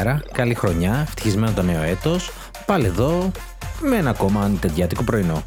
[0.00, 2.30] Καλημέρα, καλή χρονιά, ευτυχισμένο το νέο έτος.
[2.66, 3.30] Πάλι εδώ
[3.80, 5.42] με ένα ακόμα αντιτεντιάτικο πρωινό.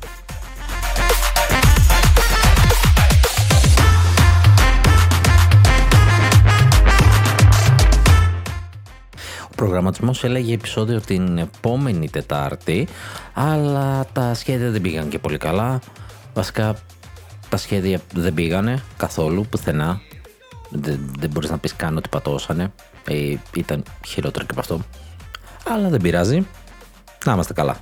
[9.44, 12.88] Ο προγραμματισμός έλεγε επεισόδιο την επόμενη Τετάρτη,
[13.34, 15.80] αλλά τα σχέδια δεν πήγαν και πολύ καλά.
[16.34, 16.76] Βασικά
[17.50, 20.02] τα σχέδια δεν πήγανε καθόλου, πουθενά.
[20.70, 22.72] Δεν, δεν μπορείς να πεις καν ότι πατώσανε.
[23.08, 24.80] Ε, ήταν χειρότερο και από αυτό.
[25.74, 26.48] Αλλά δεν πειράζει.
[27.26, 27.78] Να είμαστε καλά.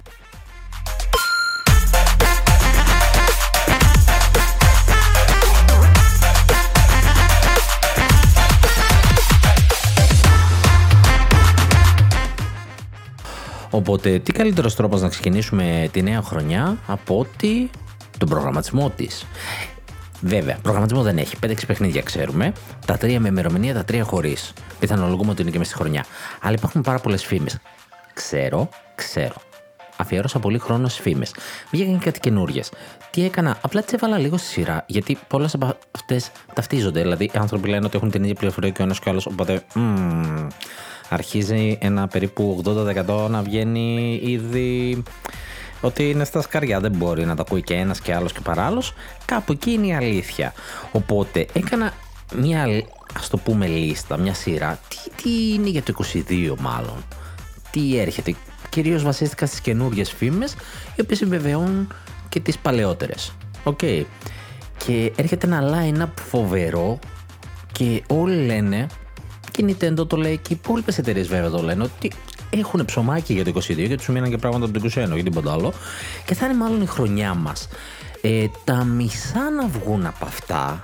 [13.73, 17.69] Οπότε, τι καλύτερος τρόπος να ξεκινήσουμε τη νέα χρονιά από ότι
[18.17, 19.25] τον προγραμματισμό της.
[20.21, 21.35] Βέβαια, προγραμματισμό δεν έχει.
[21.45, 22.53] 5-6 παιχνίδια ξέρουμε.
[22.85, 24.53] Τα τρία με ημερομηνία, τα τρία χωρίς.
[24.79, 26.05] Πιθανολογούμε ότι είναι και μες στη χρονιά.
[26.41, 27.57] Αλλά υπάρχουν πάρα πολλές φήμες.
[28.13, 29.35] Ξέρω, ξέρω.
[29.97, 31.35] Αφιέρωσα πολύ χρόνο στις φήμες.
[31.71, 32.71] Βγήκαν κάτι καινούριες.
[33.09, 34.83] Τι έκανα, απλά τις έβαλα λίγο στη σειρά.
[34.87, 37.01] Γιατί πολλές από αυτές ταυτίζονται.
[37.01, 39.25] Δηλαδή, οι άνθρωποι λένε ότι έχουν την ίδια πληροφορία και ο ένας και ο άλλος.
[39.25, 40.47] Οπότε, μ,
[41.09, 45.03] αρχίζει ένα περίπου 80% να βγαίνει ήδη
[45.81, 48.33] ότι είναι στα σκαριά, δεν μπορεί να τα ακούει και ο ένας και ο άλλος
[48.33, 48.93] και ο παράλλος.
[49.25, 50.53] Κάπου εκεί είναι η αλήθεια.
[50.91, 51.93] Οπότε έκανα
[52.35, 52.65] μια,
[53.17, 54.79] ας το πούμε, λίστα, μια σειρά.
[54.87, 57.03] Τι, τι είναι για το 22 μάλλον.
[57.71, 58.35] Τι έρχεται.
[58.69, 60.55] Κυρίως βασίστηκα στις καινούριες φήμες,
[60.95, 61.93] οι οποίες επιβεβαιώνουν
[62.29, 63.33] και τις παλαιότερες.
[63.63, 63.79] OK.
[63.81, 64.03] Okay.
[64.85, 66.99] Και έρχεται ένα line-up φοβερό
[67.71, 68.87] και όλοι λένε
[69.51, 72.11] και η Nintendo το λέει και οι υπόλοιπες εταιρείες βέβαια το λένε ότι
[72.59, 75.51] έχουν ψωμάκι για το 22 γιατί του μείναν και πράγματα από το 21, για τίποτα
[75.51, 75.73] άλλο.
[76.25, 77.67] Και θα είναι μάλλον η χρονιά μας.
[78.21, 80.83] Ε, τα μισά να βγουν από αυτά.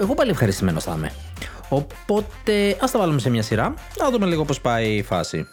[0.00, 1.12] Εγώ πάλι ευχαριστημένος θα είμαι.
[1.68, 3.74] Οπότε ας τα βάλουμε σε μια σειρά.
[4.00, 5.46] Να δούμε λίγο πώς πάει η φάση.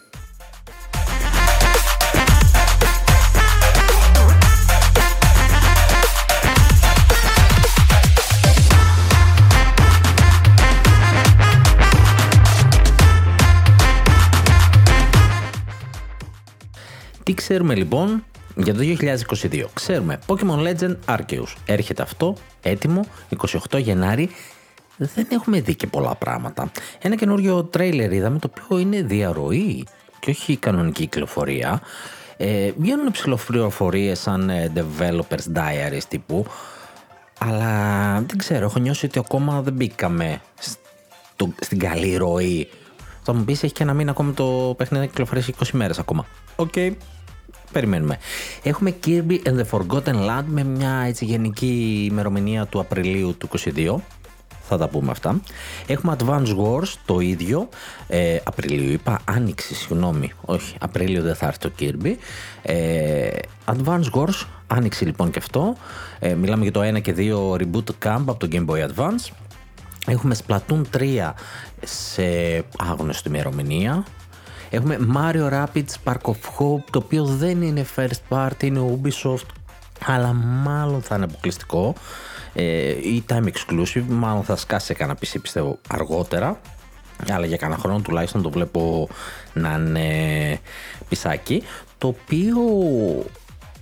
[17.26, 18.24] Τι ξέρουμε λοιπόν
[18.56, 18.80] για το
[19.40, 19.64] 2022.
[19.74, 21.54] Ξέρουμε Pokemon Legend Arceus.
[21.66, 23.06] Έρχεται αυτό έτοιμο
[23.70, 24.30] 28 Γενάρη.
[24.96, 26.70] Δεν έχουμε δει και πολλά πράγματα.
[27.02, 29.84] Ένα καινούριο τρέιλερ είδαμε το οποίο είναι διαρροή
[30.20, 31.80] και όχι κανονική κυκλοφορία.
[32.36, 36.46] Ε, βγαίνουν ψηλοφληροφορίε σαν ε, developers diaries τύπου
[37.38, 42.68] αλλά δεν ξέρω, έχω νιώσει ότι ακόμα δεν μπήκαμε στο, στην καλή ροή.
[43.22, 46.26] Θα μου πεις έχει και ένα μήνα ακόμα το παιχνίδι να κυκλοφορήσει 20 μέρες ακόμα.
[46.56, 46.92] OK, okay
[47.76, 48.18] περιμένουμε.
[48.62, 53.94] Έχουμε Kirby and the Forgotten Land με μια έτσι γενική ημερομηνία του Απριλίου του 22.
[54.68, 55.40] Θα τα πούμε αυτά.
[55.86, 57.68] Έχουμε Advance Wars το ίδιο.
[58.06, 60.32] Ε, Απριλίου είπα, Άνοιξη, συγγνώμη.
[60.44, 62.14] Όχι, Απρίλιο δεν θα έρθει το Kirby.
[62.62, 63.28] Ε,
[63.64, 65.76] Advance Wars, Άνοιξη λοιπόν και αυτό.
[66.18, 69.32] Ε, μιλάμε για το 1 και 2 Reboot Camp από το Game Boy Advance.
[70.06, 71.32] Έχουμε Splatoon 3
[71.84, 72.24] σε
[72.78, 74.04] άγνωστη ημερομηνία.
[74.70, 79.46] Έχουμε Mario Rapids Park of Hope, το οποίο δεν είναι first party, είναι Ubisoft,
[80.06, 81.94] αλλά μάλλον θα είναι αποκλειστικό.
[82.52, 86.60] Ε, ή time exclusive, μάλλον θα σκάσει σε κανένα PC πιστεύω αργότερα,
[87.30, 89.08] αλλά για κανένα χρόνο τουλάχιστον το βλέπω
[89.52, 90.60] να είναι
[91.08, 91.62] πισάκι,
[91.98, 92.58] το οποίο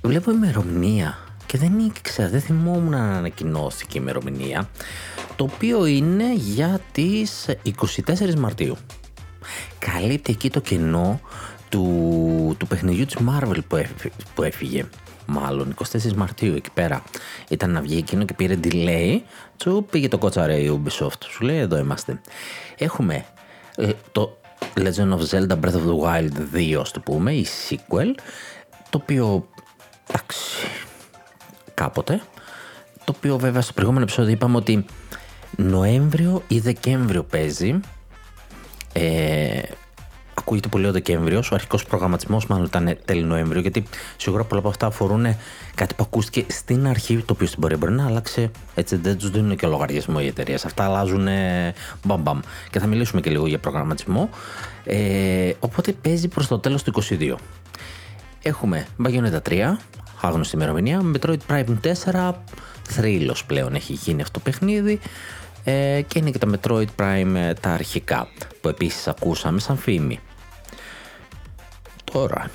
[0.03, 4.69] βλέπω ημερομηνία και δεν ήξερα, δεν θυμόμουν να ανακοινώθηκε η ημερομηνία,
[5.37, 7.49] το οποίο είναι για τις
[8.06, 8.77] 24 Μαρτίου
[9.78, 11.21] καλύπτει εκεί το κενό
[11.69, 13.84] του, του παιχνιδιού της Marvel που,
[14.34, 14.84] που έφυγε.
[15.27, 17.03] Μάλλον 24 Μαρτίου εκεί πέρα.
[17.49, 19.21] Ήταν να βγει εκείνο και πήρε delay
[19.57, 21.22] του πήγε το κότσαρε η Ubisoft.
[21.28, 22.21] Σου λέει εδώ είμαστε
[22.78, 23.24] έχουμε
[23.77, 24.39] ε, το
[24.74, 28.15] Legend of Zelda Breath of the Wild 2 ας το πούμε η sequel
[28.91, 29.48] το οποίο
[30.09, 30.66] εντάξει
[31.74, 32.22] κάποτε.
[33.04, 34.84] Το οποίο βέβαια στο προηγούμενο επεισόδιο είπαμε ότι
[35.57, 37.80] Νοέμβριο ή Δεκέμβριο παίζει
[38.95, 39.61] ε,
[40.35, 41.51] ακούγεται πολύ ο Δεκέμβριος.
[41.51, 43.85] Ο αρχικός προγραμματισμός μάλλον ήταν τέλη Νοέμβριο, γιατί
[44.17, 45.27] σίγουρα πολλά από αυτά αφορούν
[45.75, 48.51] κάτι που ακούστηκε στην αρχή, το οποίο στην πορεία μπορεί να άλλαξε.
[48.75, 50.65] Έτσι δεν τους δίνουν και λογαριασμό οι εταιρείες.
[50.65, 51.29] Αυτά αλλάζουν
[52.05, 52.41] μπαμπαμ.
[52.71, 54.31] Και θα μιλήσουμε και λίγο για προγραμματισμό.
[54.85, 57.35] Ε, οπότε παίζει προς το τέλος του 22.
[58.43, 59.77] Έχουμε Bayonetta 3,
[60.21, 61.03] άγνωστη ημερομηνία.
[61.15, 62.33] Metroid Prime 4,
[62.89, 65.01] θρύλος πλέον έχει γίνει αυτό το παιχνίδι.
[65.65, 68.28] Ε, και είναι και τα Metroid Prime ε, τα αρχικά
[68.61, 70.21] που επίσης ακούσαμε σαν φήμη.
[72.13, 72.51] Τώρα,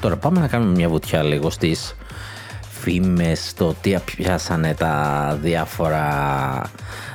[0.00, 1.94] Τώρα πάμε να κάνουμε μια βουτιά λίγο στις
[2.82, 6.06] φήμες, το τι πιάσανε τα διάφορα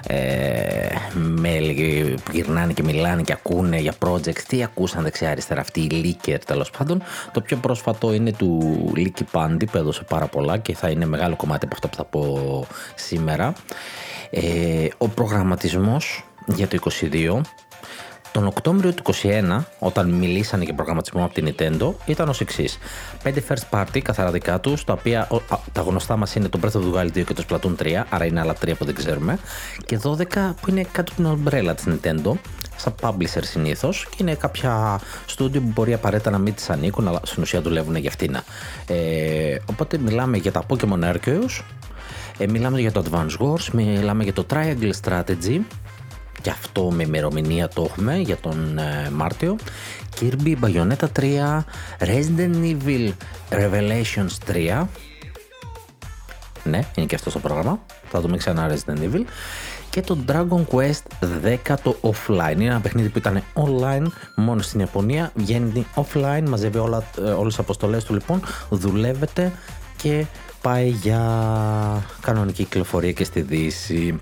[0.08, 5.80] ε, μέλη που γυρνάνε και μιλάνε και ακούνε για projects, τι ακούσαν δεξιά αριστερά αυτοί
[5.80, 7.04] οι leaker τέλος πάντων.
[7.32, 11.36] Το πιο πρόσφατο είναι του Leaky Pandy που έδωσε πάρα πολλά και θα είναι μεγάλο
[11.36, 12.66] κομμάτι από αυτό που θα πω
[12.96, 13.54] σήμερα.
[14.30, 17.42] Ε, ο προγραμματισμός για το 22
[18.38, 22.78] τον Οκτώβριο του 2021, όταν μιλήσανε για προγραμματισμό από την Nintendo, ήταν ως εξής.
[23.24, 25.28] 5 first party καθαρά δικά τους, τα οποία
[25.72, 28.26] τα γνωστά μας είναι το Breath of the Wild 2 και το Splatoon 3, άρα
[28.26, 29.40] είναι άλλα τρία που δεν ξέρουμε,
[29.86, 32.32] και 12 που είναι κάτω από την umbrella της Nintendo,
[32.76, 35.00] σαν publisher συνήθως, και είναι κάποια
[35.38, 38.38] studio που μπορεί απαραίτητα να μην τις ανήκουν, αλλά στην ουσία δουλεύουν για αυτήν.
[38.88, 41.64] Ε, οπότε μιλάμε για τα Pokemon Arceus,
[42.38, 45.60] ε, μιλάμε για το Advance Wars, μιλάμε για το Triangle Strategy,
[46.42, 49.56] και αυτό με ημερομηνία το έχουμε για τον ε, Μάρτιο.
[50.20, 51.60] Kirby Bayonetta 3,
[52.00, 53.12] Resident Evil
[53.50, 54.86] Revelations 3.
[56.64, 57.80] Ναι, είναι και αυτός το πρόγραμμα.
[58.10, 59.24] Θα δούμε ξανά Resident Evil.
[59.90, 61.28] Και το Dragon Quest
[61.70, 62.52] 10 το offline.
[62.52, 65.32] Είναι ένα παιχνίδι που ήταν online μόνο στην Ιαπωνία.
[65.36, 68.42] Βγαίνει offline, μαζεύει όλα, ε, όλες τις αποστολές του λοιπόν.
[68.70, 69.52] Δουλεύεται
[69.96, 70.26] και
[70.62, 71.22] πάει για
[72.22, 74.20] κανονική κυκλοφορία και στη Δύση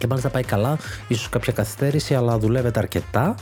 [0.00, 3.34] και μάλιστα πάει καλά, ίσως κάποια καθυστέρηση, αλλά δουλεύεται αρκετά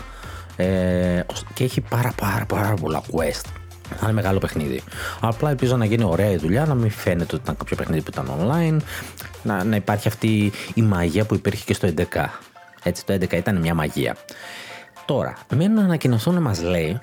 [0.56, 1.20] ε,
[1.54, 3.44] και έχει πάρα πάρα πάρα πολλά quest.
[3.88, 4.82] Θα είναι μεγάλο παιχνίδι.
[5.20, 8.10] Απλά ελπίζω να γίνει ωραία η δουλειά, να μην φαίνεται ότι ήταν κάποιο παιχνίδι που
[8.12, 8.76] ήταν online,
[9.42, 12.02] να, να υπάρχει αυτή η μαγεία που υπήρχε και στο 11.
[12.82, 14.16] Έτσι, το 11 ήταν μια μαγεία.
[15.04, 17.00] Τώρα, μένουν να ανακοινωθούν, μας λέει,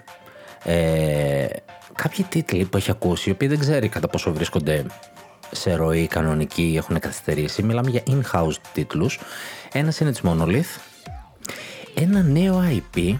[0.63, 1.45] ε,
[1.95, 4.85] κάποιοι τίτλοι που έχει ακούσει, οι οποίοι δεν ξέρει κατά πόσο βρίσκονται
[5.51, 7.63] σε ροή κανονική έχουν καθυστερήσει.
[7.63, 9.19] Μιλάμε για in-house τίτλους.
[9.71, 10.79] Ένας είναι της Monolith.
[11.93, 13.15] Ένα νέο IP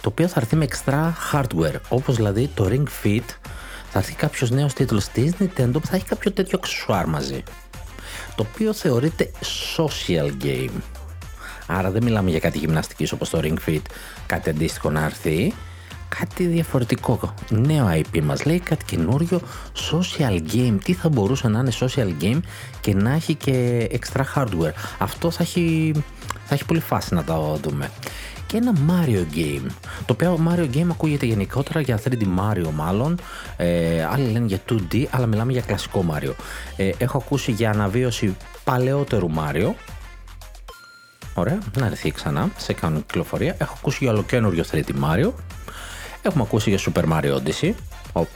[0.00, 1.80] το οποίο θα έρθει με extra hardware.
[1.88, 3.24] Όπως δηλαδή το Ring Fit
[3.90, 7.42] θα έρθει κάποιος νέος τίτλος της Nintendo που θα έχει κάποιο τέτοιο αξεσουάρ μαζί.
[8.34, 9.30] Το οποίο θεωρείται
[9.76, 10.80] social game.
[11.66, 13.82] Άρα δεν μιλάμε για κάτι γυμναστικής όπως το Ring Fit,
[14.26, 15.54] κάτι αντίστοιχο να έρθει
[16.08, 17.34] κάτι διαφορετικό.
[17.50, 19.40] Νέο IP μας λέει κάτι καινούριο
[19.90, 20.78] social game.
[20.84, 22.40] Τι θα μπορούσε να είναι social game
[22.80, 24.72] και να έχει και extra hardware.
[24.98, 25.92] Αυτό θα έχει,
[26.44, 27.90] θα έχει πολύ φάση να το δούμε.
[28.46, 29.66] Και ένα Mario Game.
[30.06, 33.18] Το οποίο Mario Game ακούγεται γενικότερα για 3D Mario μάλλον.
[33.56, 36.32] Ε, άλλοι λένε για 2D, αλλά μιλάμε για κλασικό Mario.
[36.76, 39.72] Ε, έχω ακούσει για αναβίωση παλαιότερου Mario.
[41.34, 43.54] Ωραία, να έρθει ξανά σε κανονική κυκλοφορία.
[43.58, 45.32] Έχω ακούσει για ολοκένουργιο 3D Mario.
[46.22, 47.72] Έχουμε ακούσει για Super Mario Odyssey,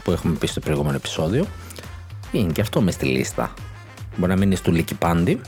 [0.04, 1.46] που έχουμε πει στο προηγούμενο επεισόδιο.
[2.32, 3.52] Είναι και αυτό μες στη λίστα.
[4.16, 5.40] Μπορεί να μείνει στο Λίκι Πάντι.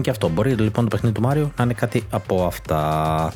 [0.00, 3.32] Και αυτό μπορεί λοιπόν το παιχνίδι του Μάριο να είναι κάτι από αυτά.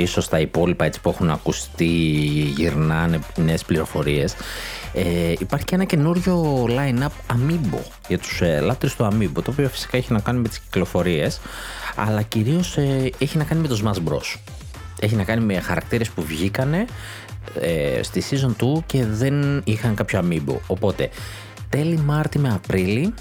[0.00, 1.84] Προχωρήσω στα υπόλοιπα έτσι που έχουν ακουστεί,
[2.56, 4.34] γυρνάνε νέες πληροφορίες.
[4.94, 7.78] Ε, υπάρχει και ένα καινούριο line-up Amiibo
[8.08, 11.40] για τους ε, λάτρες του Amiibo το οποίο φυσικά έχει να κάνει με τις κυκλοφορίες
[11.96, 14.38] αλλά κυρίως ε, έχει να κάνει με το Smash Bros.
[15.00, 16.84] Έχει να κάνει με χαρακτήρες που βγήκανε
[17.60, 20.54] ε, στη season 2 και δεν είχαν κάποιο Amiibo.
[20.66, 21.08] Οπότε
[21.68, 23.14] τέλη Μάρτη με Απρίλη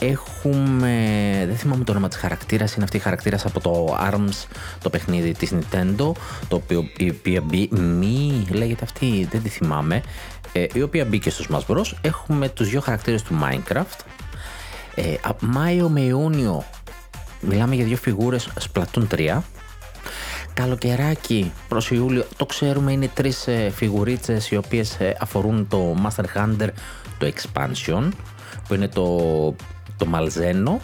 [0.00, 0.94] Έχουμε,
[1.46, 4.46] δεν θυμάμαι το όνομα της χαρακτήρας, είναι αυτή η χαρακτήρας από το ARMS,
[4.82, 6.12] το παιχνίδι της Nintendo,
[6.48, 10.02] το οποίο η οποία μη λέγεται αυτή, δεν τη θυμάμαι,
[10.52, 11.92] ε, η οποία μπήκε στο Smash Bros.
[12.00, 14.04] Έχουμε τους δύο χαρακτήρες του Minecraft.
[14.94, 16.64] Ε, από Μάιο με Ιούνιο
[17.40, 19.42] μιλάμε για δύο φιγούρες Splatoon 3.
[20.54, 26.24] Καλοκαιράκι προς Ιούλιο, το ξέρουμε είναι τρεις ε, φιγουρίτσες οι οποίες ε, αφορούν το Master
[26.36, 26.68] Hunter,
[27.18, 28.08] το Expansion,
[28.68, 29.04] που είναι το
[29.98, 30.80] το Μαλζένο,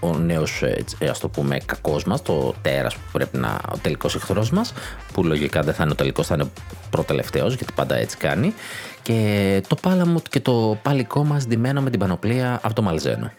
[0.00, 0.62] ο νέος,
[0.98, 3.60] ε, ας το πούμε, κακός μας, το τέρας που πρέπει να.
[3.72, 4.72] ο τελικός εχθρός μας,
[5.12, 6.50] που λογικά δεν θα είναι ο τελικός, θα είναι
[6.90, 8.54] προτελευταίος, γιατί πάντα έτσι κάνει.
[9.02, 13.32] Και το πάλαμο και το πάλικό μας ντυμένο με την πανοπλία από το Μαλζένο.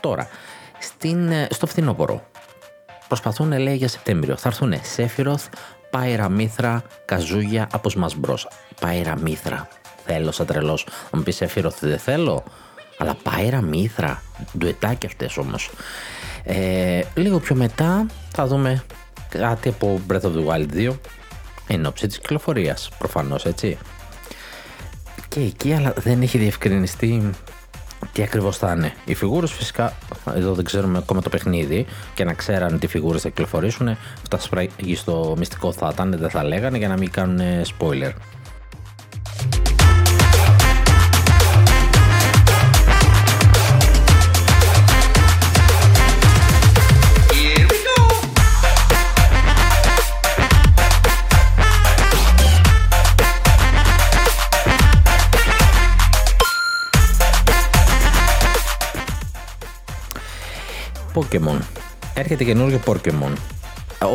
[0.00, 0.28] Τώρα,
[0.78, 2.26] στην, ε, στο φθινόπωρο,
[3.08, 4.36] προσπαθούν λέει για Σεπτέμβριο.
[4.36, 5.46] Θα έρθουν Σέφυροθ,
[5.90, 8.40] Πάιρα Μήθρα, Καζούγια από Smash Bros.
[8.80, 9.68] Πάιρα Μήθρα.
[10.04, 10.86] Θέλω σαν τρελός.
[11.10, 12.44] Θα μου πεις Σέφυροθ δεν θέλω.
[12.98, 14.22] Αλλά Πάιρα Μήθρα,
[14.58, 15.70] ντουετάκι αυτές όμως.
[16.44, 18.84] Ε, λίγο πιο μετά θα δούμε
[19.28, 20.92] κάτι από Breath of the Wild 2
[21.66, 23.78] εν ώψη της κυκλοφορίας, προφανώς έτσι.
[25.28, 27.30] και εκεί, αλλά δεν έχει διευκρινιστεί
[28.12, 28.92] τι ακριβώς θα είναι.
[29.04, 29.92] Οι φιγούρες φυσικά,
[30.34, 33.88] εδώ δεν ξέρουμε ακόμα το παιχνίδι και να ξέραν τι φιγούρες θα κυκλοφορήσουν.
[33.88, 34.38] Αυτά
[34.94, 37.40] στο μυστικό θα ήταν, δεν θα λέγανε για να μην κάνουν
[37.78, 38.12] spoiler.
[61.14, 61.58] Pokemon.
[62.14, 63.32] Έρχεται καινούργιο Pokemon.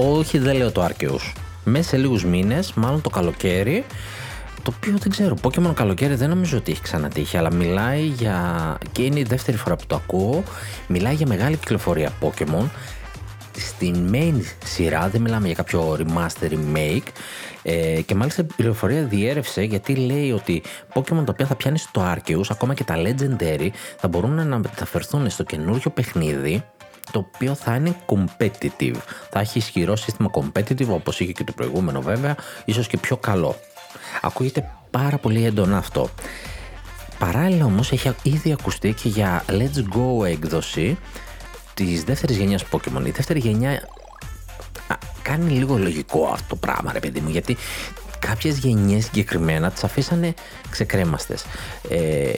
[0.01, 1.33] Όχι, δεν λέω το Arceus.
[1.63, 3.85] Μέσα σε λίγους μήνες, μάλλον το καλοκαίρι,
[4.63, 5.35] το οποίο δεν ξέρω.
[5.41, 8.77] Pokemon καλοκαίρι δεν νομίζω ότι έχει ξανατύχει, αλλά μιλάει για.
[8.91, 10.43] και είναι η δεύτερη φορά που το ακούω.
[10.87, 12.65] Μιλάει για μεγάλη κυκλοφορία Pokemon.
[13.57, 17.07] Στην main σειρά, δεν μιλάμε για κάποιο remaster remake.
[17.63, 20.63] Ε, και μάλιστα η πληροφορία διέρευσε γιατί λέει ότι
[20.93, 25.29] Pokemon τα οποία θα πιάνει στο Arceus, ακόμα και τα Legendary, θα μπορούν να μεταφερθούν
[25.29, 26.63] στο καινούριο παιχνίδι
[27.11, 28.95] το οποίο θα είναι competitive.
[29.29, 32.35] Θα έχει ισχυρό σύστημα competitive όπως είχε και το προηγούμενο βέβαια,
[32.65, 33.55] ίσως και πιο καλό.
[34.21, 36.09] Ακούγεται πάρα πολύ έντονα αυτό.
[37.19, 40.97] Παράλληλα όμως έχει ήδη ακουστεί και για Let's Go έκδοση
[41.73, 43.05] της δεύτερης γενιάς Pokemon.
[43.05, 43.81] Η δεύτερη γενιά
[45.21, 47.57] κάνει λίγο λογικό αυτό το πράγμα ρε παιδί μου γιατί
[48.19, 50.33] κάποιες γενιές συγκεκριμένα τις αφήσανε
[50.69, 51.45] ξεκρέμαστες.
[51.89, 52.31] Ε,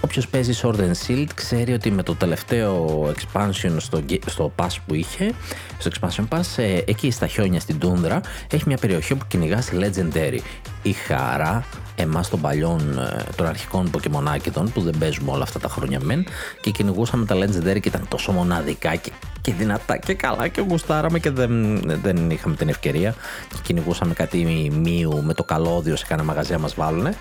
[0.00, 4.94] Όποιος παίζει Sword and Shield ξέρει ότι με το τελευταίο expansion στο, στο pass που
[4.94, 5.32] είχε,
[5.78, 8.20] στο expansion pass, ε, εκεί στα χιόνια στην Τούνδρα,
[8.50, 10.38] έχει μια περιοχή που κυνηγάς legendary.
[10.82, 15.68] Η χαρά εμάς των παλιών, ε, των αρχικών Ποκεμονάκιδων που δεν παίζουμε όλα αυτά τα
[15.68, 16.26] χρόνια μεν
[16.60, 21.18] και κυνηγούσαμε τα legendary και ήταν τόσο μοναδικά και και δυνατά και καλά και γουστάραμε
[21.18, 23.14] και δεν, δεν είχαμε την ευκαιρία
[23.48, 27.14] και κυνηγούσαμε κάτι μίου με το καλώδιο σε κανένα μαγαζιά μας βάλουνε.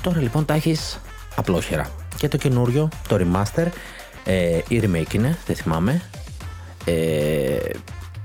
[0.00, 1.00] Τώρα λοιπόν τα έχεις
[1.36, 1.90] απλόχερα.
[2.16, 3.66] Και το καινούριο, το remaster,
[4.24, 6.02] ε, η remake είναι, δεν θυμάμαι.
[6.84, 7.56] Ε,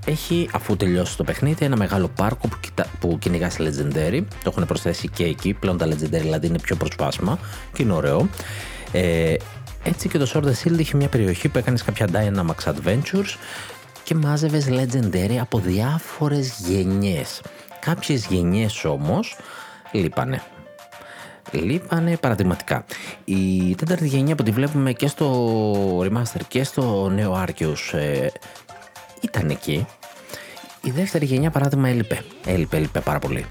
[0.05, 4.23] έχει, αφού τελειώσει το παιχνίδι, ένα μεγάλο πάρκο που, κοιτά, που κυνηγά Legendary.
[4.43, 5.53] Το έχουν προσθέσει και εκεί.
[5.53, 7.39] Πλέον τα Legendary δηλαδή είναι πιο προσβάσιμα
[7.73, 8.29] και είναι ωραίο.
[8.91, 9.35] Ε,
[9.83, 13.37] έτσι και το Sword and Shield είχε μια περιοχή που έκανες κάποια Dynamax Adventures
[14.03, 17.41] και μάζευες Legendary από διάφορες γενιές.
[17.79, 19.37] Κάποιες γενιές όμως
[19.91, 20.41] λείπανε.
[21.51, 22.85] Λείπανε παραδειγματικά.
[23.25, 28.27] Η τέταρτη γενιά που τη βλέπουμε και στο Remaster και στο νέο Arceus ε,
[29.21, 29.85] ήταν εκεί.
[30.85, 32.23] Η δεύτερη γενιά παράδειγμα έλειπε.
[32.45, 33.45] Έλειπε, έλειπε πάρα πολύ.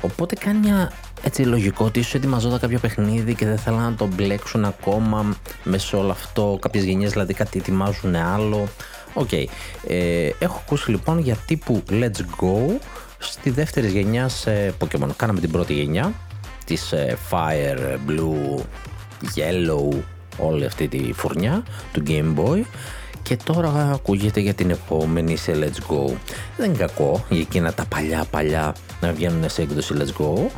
[0.00, 0.92] Οπότε κάνει μια
[1.22, 5.98] έτσι λογικό ότι ίσως ετοιμαζόταν κάποιο παιχνίδι και δεν θέλανε να το μπλέξουν ακόμα μέσα
[5.98, 6.58] όλο αυτό.
[6.60, 8.68] Κάποιες γενιές δηλαδή κάτι ετοιμάζουν άλλο.
[9.14, 9.28] OK.
[9.32, 9.44] Okay.
[9.86, 12.80] Ε, έχω ακούσει λοιπόν για τύπου Let's Go
[13.18, 15.08] στη δεύτερη γενιά σε Pokemon.
[15.16, 16.12] Κάναμε την πρώτη γενιά
[16.64, 18.60] της ε, Fire, Blue,
[19.36, 19.98] Yellow,
[20.38, 22.62] όλη αυτή τη φουρνιά του Game Boy
[23.30, 26.12] και τώρα ακούγεται για την επόμενη σε Let's Go.
[26.56, 30.50] Δεν είναι κακό για εκείνα τα παλιά παλιά να βγαίνουν σε έκδοση Let's Go.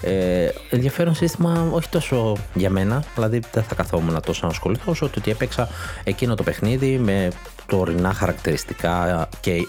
[0.00, 5.06] Ε, ενδιαφέρον σύστημα όχι τόσο για μένα, δηλαδή δεν θα καθόμουν τόσο να ασχοληθώ όσο
[5.06, 5.68] ότι έπαιξα
[6.04, 7.30] εκείνο το παιχνίδι με
[7.66, 9.66] τωρινά χαρακτηριστικά και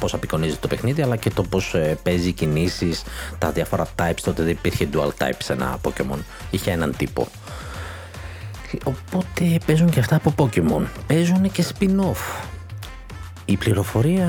[0.00, 3.02] πώς απεικονίζει το παιχνίδι, αλλά και το πώς ε, παίζει κινήσεις,
[3.38, 4.20] τα διάφορα types.
[4.24, 6.18] Τότε δεν υπήρχε dual type σε ένα Pokémon.
[6.50, 7.28] Είχε έναν τύπο.
[8.84, 10.82] Οπότε παίζουν και αυτά από Pokemon.
[11.06, 12.46] Παίζουν και spin-off.
[13.44, 14.28] Η πληροφορία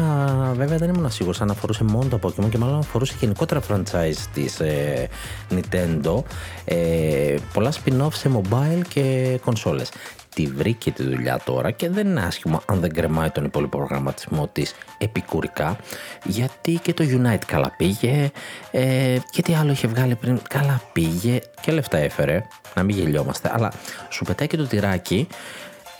[0.55, 4.59] βέβαια δεν ήμουν σίγουρος αν αφορούσε μόνο το Pokemon και μάλλον αφορούσε γενικότερα franchise της
[4.59, 5.09] ε,
[5.50, 6.23] Nintendo
[6.65, 9.91] ε, πολλά spin-off σε mobile και κονσόλες
[10.33, 14.49] τη βρήκε τη δουλειά τώρα και δεν είναι άσχημο αν δεν κρεμάει τον υπόλοιπο προγραμματισμό
[14.51, 15.77] της επικουρικά
[16.23, 18.31] γιατί και το Unite καλά πήγε
[18.71, 23.51] ε, και τι άλλο είχε βγάλει πριν καλά πήγε και λεφτά έφερε να μην γελιόμαστε
[23.53, 23.71] αλλά
[24.09, 25.27] σου πετάει και το τυράκι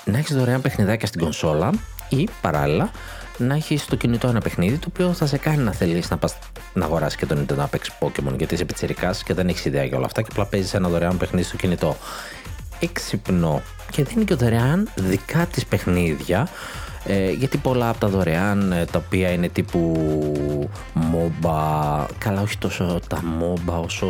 [0.06, 1.70] να έχεις δωρεάν παιχνιδάκια στην κονσόλα
[2.10, 2.92] ή παράλληλα
[3.38, 6.38] να έχεις στο κινητό ένα παιχνίδι το οποίο θα σε κάνει να θέλει να πας
[6.74, 9.84] να αγοράσεις και το Nintendo να παίξεις Pokémon γιατί είσαι πιτσερικά και δεν έχεις ιδέα
[9.84, 11.98] για όλα αυτά και απλά παίζεις ένα δωρεάν παιχνίδι στο κινητό.
[12.84, 13.62] Έξυπνο
[13.92, 16.48] και δίνει και δωρεάν δικά της παιχνίδια
[17.06, 23.00] ε, γιατί πολλά από τα δωρεάν ε, τα οποία είναι τύπου MOBA, καλά όχι τόσο
[23.08, 24.08] τα MOBA όσο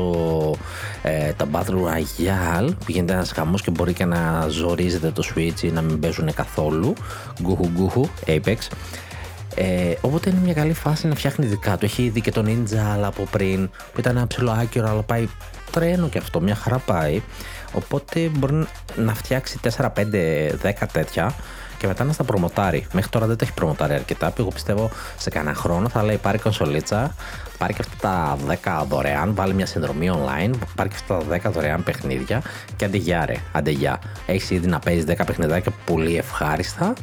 [1.02, 5.62] ε, τα Battle Royale που γίνεται ένας χαμός και μπορεί και να ζορίζεται το Switch
[5.62, 6.94] ή να μην παίζουν καθόλου
[7.42, 8.58] γκουχου γκουχου, Apex
[9.56, 11.86] ε, οπότε είναι μια καλή φάση να φτιάχνει δικά του.
[11.86, 15.28] Έχει ήδη και τον Ninja αλλά από πριν που ήταν ένα ψηλό άκυρο αλλά πάει
[15.72, 17.22] τρένο και αυτό, μια χαρά πάει.
[17.74, 20.04] Οπότε μπορεί να φτιάξει 4, 5,
[20.64, 21.36] 10 τέτοια
[21.78, 22.88] και μετά να στα προμοτάρει.
[22.94, 24.32] Μέχρι τώρα δεν τα έχει προμοτάρει αρκετά.
[24.32, 27.16] Που εγώ πιστεύω σε κανένα χρόνο θα λέει πάρει κονσολίτσα,
[27.58, 31.52] πάρει και αυτά τα 10 δωρεάν, βάλει μια συνδρομή online, πάρει και αυτά τα 10
[31.52, 32.42] δωρεάν παιχνίδια
[32.76, 34.02] και αντεγιά ρε, αντεγιά.
[34.26, 36.94] Έχεις ήδη να παίζεις 10 παιχνιδάκια πολύ ευχάριστα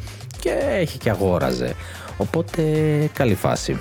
[0.41, 1.75] και έχει και αγόραζε.
[2.17, 2.63] Οπότε
[3.13, 3.79] καλή φάση.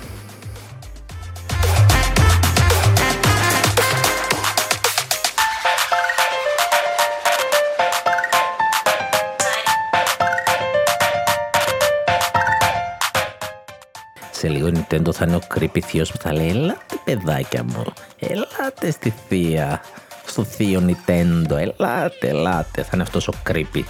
[14.40, 17.84] Σε λίγο η Nintendo θα είναι ο creepy θείος που θα λέει Ελάτε παιδάκια μου,
[18.18, 19.80] ελάτε στη θεία,
[20.26, 22.82] στο θείο Nintendo, ελάτε, ελάτε.
[22.82, 23.82] Θα είναι αυτός ο creepy.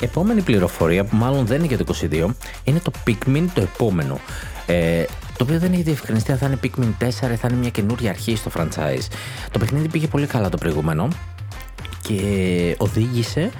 [0.00, 2.26] Επόμενη πληροφορία που μάλλον δεν είναι για το 22
[2.64, 4.20] είναι το Pikmin το επόμενο.
[4.66, 5.04] Ε,
[5.36, 8.10] το οποίο δεν έχει διευκρινιστεί αν θα είναι Pikmin 4 ή θα είναι μια καινούργια
[8.10, 9.06] αρχή στο franchise.
[9.50, 11.08] Το παιχνίδι πήγε πολύ καλά το προηγούμενο
[12.02, 13.50] και οδήγησε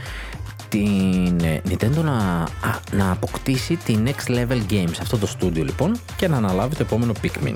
[0.68, 2.48] την Nintendo να,
[2.92, 7.12] να αποκτήσει τη Next Level Games, αυτό το στούντιο λοιπόν, και να αναλάβει το επόμενο
[7.22, 7.54] Pikmin.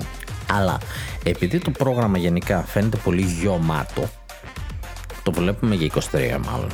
[0.51, 0.77] Αλλά
[1.23, 4.09] επειδή το πρόγραμμα γενικά φαίνεται πολύ γιωμάτο,
[5.23, 6.69] το βλέπουμε για 23 μάλλον.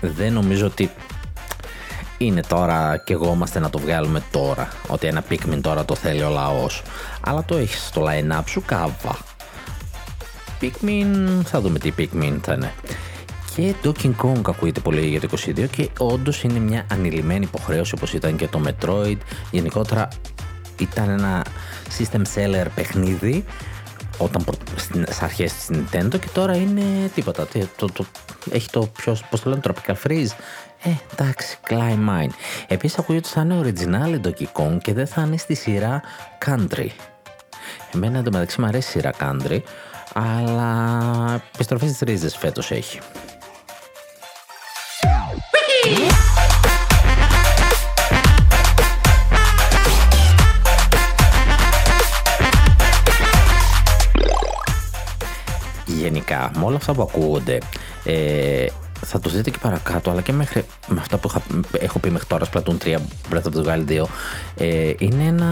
[0.00, 0.90] Δεν νομίζω ότι
[2.18, 4.68] είναι τώρα και εγώ είμαστε να το βγάλουμε τώρα.
[4.86, 6.82] Ότι ένα Pikmin τώρα το θέλει ο λαός.
[7.20, 9.18] Αλλά το έχεις στο line-up σου κάβα.
[10.60, 12.72] Pikmin, θα δούμε τι Pikmin θα είναι.
[13.54, 18.12] Και Donkey Kong ακούγεται πολύ για το 22 και όντως είναι μια ανηλυμένη υποχρέωση όπως
[18.12, 19.16] ήταν και το Metroid.
[19.50, 20.08] Γενικότερα
[20.78, 21.44] ήταν ένα
[21.98, 23.44] system seller παιχνίδι
[24.18, 24.44] όταν
[24.76, 26.82] στις αρχές της Nintendo και τώρα είναι
[27.14, 27.46] τίποτα.
[27.76, 28.04] Το, το,
[28.50, 30.30] έχει το πιο, πώς το λένε, Tropical Freeze
[30.82, 32.30] ε, εντάξει, Climb Mine.
[32.66, 36.02] Επίσης ακούγεται ότι θα είναι original Donkey Kong και δεν θα είναι στη σειρά
[36.46, 36.86] Country.
[37.94, 39.60] Εμένα εντωμεταξύ μου αρέσει η σειρά Country,
[40.14, 42.98] αλλά επιστροφή στις ρίζες φέτος έχει.
[55.86, 57.58] Γενικά, με όλα αυτά που ακούγονται,
[58.04, 58.66] ε,
[59.04, 61.30] θα το δείτε και παρακάτω, αλλά και μέχρι, με αυτά που
[61.78, 62.96] έχω πει μέχρι τώρα, Splatoon 3,
[63.32, 64.04] Breath of the Wild 2,
[64.56, 65.46] ε, είναι ένα,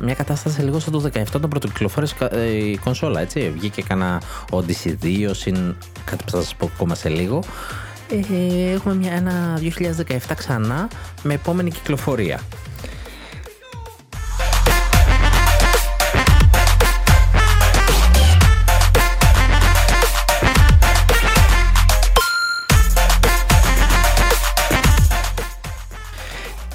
[0.00, 3.52] μια κατάσταση λίγο σαν το 17 όταν πρωτοκυκλοφόρησε ε, η κονσόλα, έτσι.
[3.54, 7.42] Βγήκε κανένα Odyssey 2, συν κάτι που θα σας πω ακόμα σε λίγο.
[8.10, 9.60] Ε, έχουμε μια, ένα
[10.08, 10.88] 2017 ξανά
[11.22, 12.40] με επόμενη κυκλοφορία.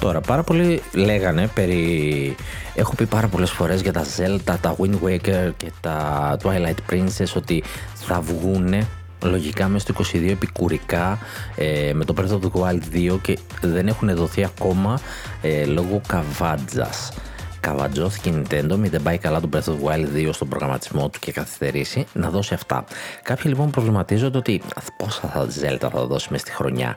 [0.06, 2.34] Τώρα, πάρα πολλοί λέγανε περί...
[2.74, 7.32] Έχω πει πάρα πολλές φορές για τα Zelda, τα Wind Waker και τα Twilight Princess
[7.36, 7.62] ότι
[7.94, 8.86] θα βγούνε
[9.22, 11.18] λογικά μέσα στο 22 επικουρικά
[11.56, 15.00] ε, με το Breath of the Wild 2 και δεν έχουν δοθεί ακόμα
[15.42, 17.12] ε, λόγω καβάτζας.
[17.60, 21.08] Καβατζώθηκε η Nintendo, μην δεν πάει καλά το Breath of the Wild 2 στον προγραμματισμό
[21.08, 22.84] του και καθυστερήσει, να δώσει αυτά.
[23.22, 24.62] Κάποιοι λοιπόν προβληματίζονται ότι
[24.96, 26.96] πόσα θα Zelda θα δώσει μέσα στη χρονιά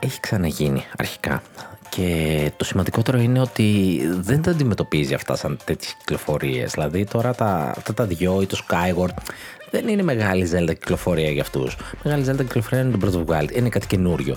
[0.00, 1.42] έχει ξαναγίνει αρχικά.
[1.88, 6.72] Και το σημαντικότερο είναι ότι δεν τα αντιμετωπίζει αυτά σαν τέτοιες κυκλοφορίες.
[6.72, 9.14] Δηλαδή τώρα τα, αυτά τα δυο ή το Skyward
[9.70, 11.76] δεν είναι μεγάλη Zelda κυκλοφορία για αυτούς.
[12.04, 13.56] Μεγάλη Zelda κυκλοφορία είναι το Breath of Wild.
[13.56, 14.36] Είναι κάτι καινούριο.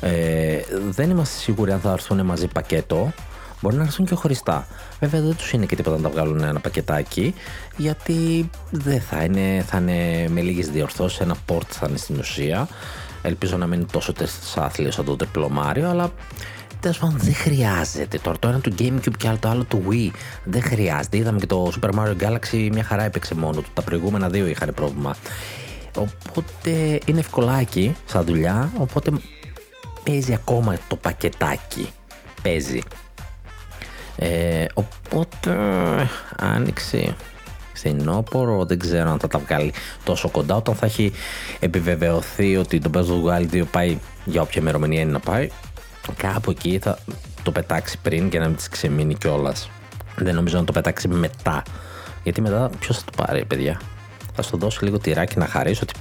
[0.00, 0.58] Ε,
[0.90, 3.12] δεν είμαστε σίγουροι αν θα έρθουν μαζί πακέτο.
[3.60, 4.66] Μπορεί να έρθουν και χωριστά.
[5.00, 7.34] Βέβαια δεν τους είναι και τίποτα να τα βγάλουν ένα πακετάκι,
[7.76, 11.20] γιατί δεν θα είναι, θα είναι με λίγες διορθώσεις.
[11.20, 12.68] Ένα port θα είναι στην ουσία.
[13.28, 14.12] Ελπίζω να μην είναι τόσο
[14.56, 16.12] άθλιο σαν το τριπλό Μάριο, αλλά
[16.80, 18.18] τέλος πάντων δεν χρειάζεται.
[18.18, 20.10] Τώρα το ένα του Gamecube και άλλο το άλλο του Wii
[20.44, 21.16] δεν χρειάζεται.
[21.16, 23.70] Είδαμε και το Super Mario Galaxy μια χαρά έπαιξε μόνο του.
[23.74, 25.16] Τα προηγούμενα δύο είχαν πρόβλημα.
[25.96, 28.72] Οπότε είναι ευκολάκι σαν δουλειά.
[28.78, 29.10] Οπότε
[30.04, 31.90] παίζει ακόμα το πακετάκι.
[32.42, 32.80] Παίζει.
[34.16, 35.56] Ε, οπότε
[36.36, 37.16] άνοιξε
[37.78, 39.72] φθινόπωρο, δεν ξέρω αν θα τα βγάλει
[40.04, 41.12] τόσο κοντά όταν θα έχει
[41.58, 45.50] επιβεβαιωθεί ότι το Breath of the 2 πάει για όποια ημερομηνία είναι να πάει
[46.16, 46.98] κάπου εκεί θα
[47.42, 49.70] το πετάξει πριν και να μην της ξεμείνει κιόλας.
[50.16, 51.62] Δεν νομίζω να το πετάξει μετά.
[52.22, 53.80] Γιατί μετά ποιος θα το πάρει, παιδιά;
[54.34, 55.92] Θα σου δώσω λίγο τυράκι να χαρίσω ότι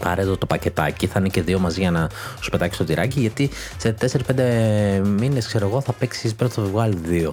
[0.00, 1.06] πάρε εδώ το πακετάκι.
[1.06, 2.08] Θα είναι και δύο μαζί για να
[2.40, 3.20] σου πετάξει το τυράκι.
[3.20, 7.28] Γιατί σε 4-5 μήνες, ξέρω εγώ, θα παίξεις Breath of the Wild 2.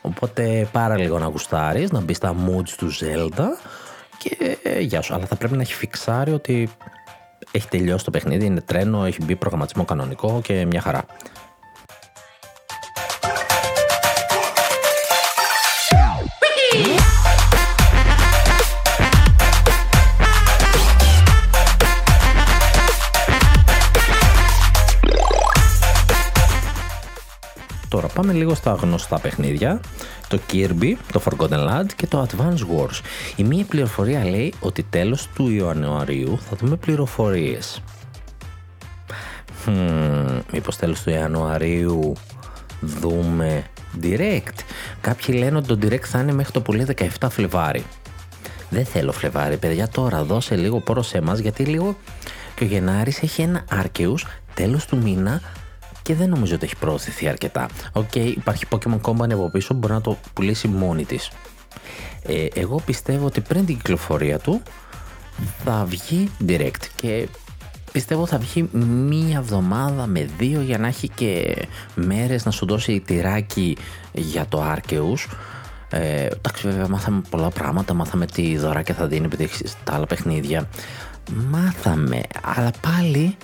[0.00, 3.46] Οπότε πάρα λίγο να γουστάρεις, να μπεις στα moods του Zelda
[4.18, 5.14] και ε, γεια σου.
[5.14, 6.68] Αλλά θα πρέπει να έχει φιξάρει ότι
[7.50, 11.04] έχει τελειώσει το παιχνίδι, είναι τρένο, έχει μπει προγραμματισμό κανονικό και μια χαρά.
[27.98, 29.80] Πάμε λίγο στα γνωστά παιχνίδια.
[30.28, 33.00] Το Kirby, το Forgotten Land και το Advance Wars.
[33.36, 37.82] Η μία πληροφορία λέει ότι τέλος του Ιανουαρίου θα δούμε πληροφορίες.
[39.66, 42.12] Hmm, μήπως τέλος του Ιανουαρίου
[42.80, 43.64] δούμε
[44.02, 44.58] direct.
[45.00, 46.86] Κάποιοι λένε ότι το direct θα είναι μέχρι το πολύ
[47.20, 47.84] 17 Φλεβάρι.
[48.70, 51.96] Δεν θέλω Φλεβάρι, παιδιά, τώρα δώσε λίγο πόρο σε εμάς, γιατί λίγο
[52.54, 54.20] και ο Γενάρης έχει ένα Arceus
[54.54, 55.40] τέλος του μήνα
[56.10, 57.68] και δεν νομίζω ότι έχει προωθηθεί αρκετά.
[57.92, 61.30] OK, okay, υπάρχει Pokemon Company από πίσω, μπορεί να το πουλήσει μόνη της.
[62.22, 64.62] Ε, εγώ πιστεύω ότι πριν την κυκλοφορία του
[65.64, 67.28] θα βγει direct και
[67.92, 71.56] πιστεύω θα βγει μία εβδομάδα με δύο για να έχει και
[71.94, 73.76] μέρες να σου δώσει τυράκι
[74.12, 75.34] για το Arceus.
[75.90, 80.06] Ε, εντάξει βέβαια μάθαμε πολλά πράγματα, μάθαμε τι δωράκια θα δίνει επειδή έχεις τα άλλα
[80.06, 80.68] παιχνίδια.
[81.50, 83.36] Μάθαμε, αλλά πάλι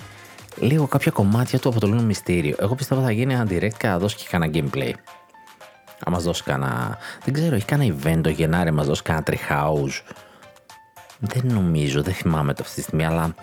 [0.59, 2.55] λίγο κάποια κομμάτια του αποτελούν μυστήριο.
[2.59, 4.91] Εγώ πιστεύω θα γίνει ένα direct και θα δώσει και κανένα gameplay.
[6.05, 6.97] Αν μας δώσει κανένα.
[7.23, 10.13] Δεν ξέρω, έχει κανένα event το Γενάρη, μας δώσει κανένα treehouse.
[11.19, 13.35] Δεν νομίζω, δεν θυμάμαι το αυτή τη στιγμή, αλλά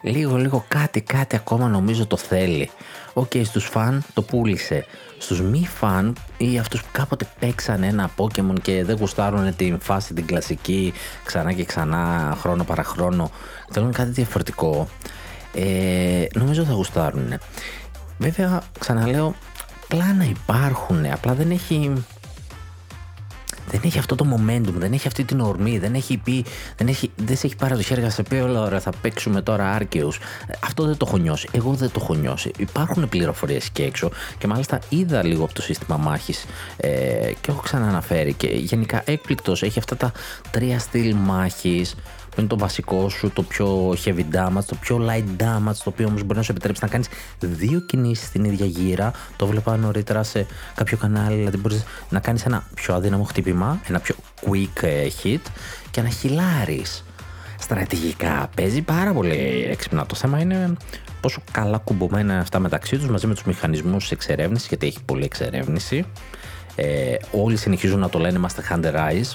[0.00, 2.70] λίγο λίγο κάτι κάτι ακόμα νομίζω το θέλει.
[3.12, 4.84] OK, okay, στους φαν το πούλησε.
[5.18, 10.14] Στους μη φαν ή αυτούς που κάποτε παίξαν ένα Pokemon και δεν γουστάρουν την φάση
[10.14, 10.92] την κλασική
[11.24, 13.30] ξανά και ξανά χρόνο παρά χρόνο
[13.70, 14.88] θέλουν κάτι διαφορετικό
[15.56, 17.38] ε, νομίζω θα γουστάρουν.
[18.18, 19.34] Βέβαια, ξαναλέω,
[19.88, 22.04] πλάνα υπάρχουν, απλά δεν έχει
[23.70, 26.44] δεν έχει αυτό το momentum, δεν έχει αυτή την ορμή, δεν έχει πει,
[26.76, 29.72] δεν, έχει, δεν σε έχει πάρει το χέρι σε πει όλα ωραία θα παίξουμε τώρα
[29.72, 30.18] άρκεους.
[30.64, 32.50] Αυτό δεν το έχω νιώσει, εγώ δεν το έχω νιώσει.
[32.58, 36.88] Υπάρχουν πληροφορίες και έξω και μάλιστα είδα λίγο από το σύστημα μάχης ε,
[37.40, 40.12] και έχω ξανααναφέρει και γενικά έκπληκτος έχει αυτά τα
[40.50, 41.94] τρία στυλ μάχης
[42.36, 46.06] που είναι το βασικό σου, το πιο heavy damage, το πιο light damage, το οποίο
[46.06, 49.12] όμως μπορεί να σου επιτρέψει να κάνεις δύο κινήσεις στην ίδια γύρα.
[49.36, 54.00] Το βλέπα νωρίτερα σε κάποιο κανάλι, δηλαδή μπορείς να κάνεις ένα πιο αδύναμο χτύπημα, ένα
[54.00, 54.14] πιο
[54.46, 55.40] quick ε, hit
[55.90, 56.82] και να χυλάρει.
[57.58, 60.06] Στρατηγικά παίζει πάρα πολύ έξυπνα.
[60.06, 60.76] Το θέμα είναι
[61.20, 65.24] πόσο καλά κουμπωμένα είναι αυτά μεταξύ τους μαζί με τους μηχανισμούς εξερεύνησης, γιατί έχει πολλή
[65.24, 66.04] εξερεύνηση.
[66.74, 69.34] Ε, όλοι συνεχίζουν να το λένε Master Hunter Rise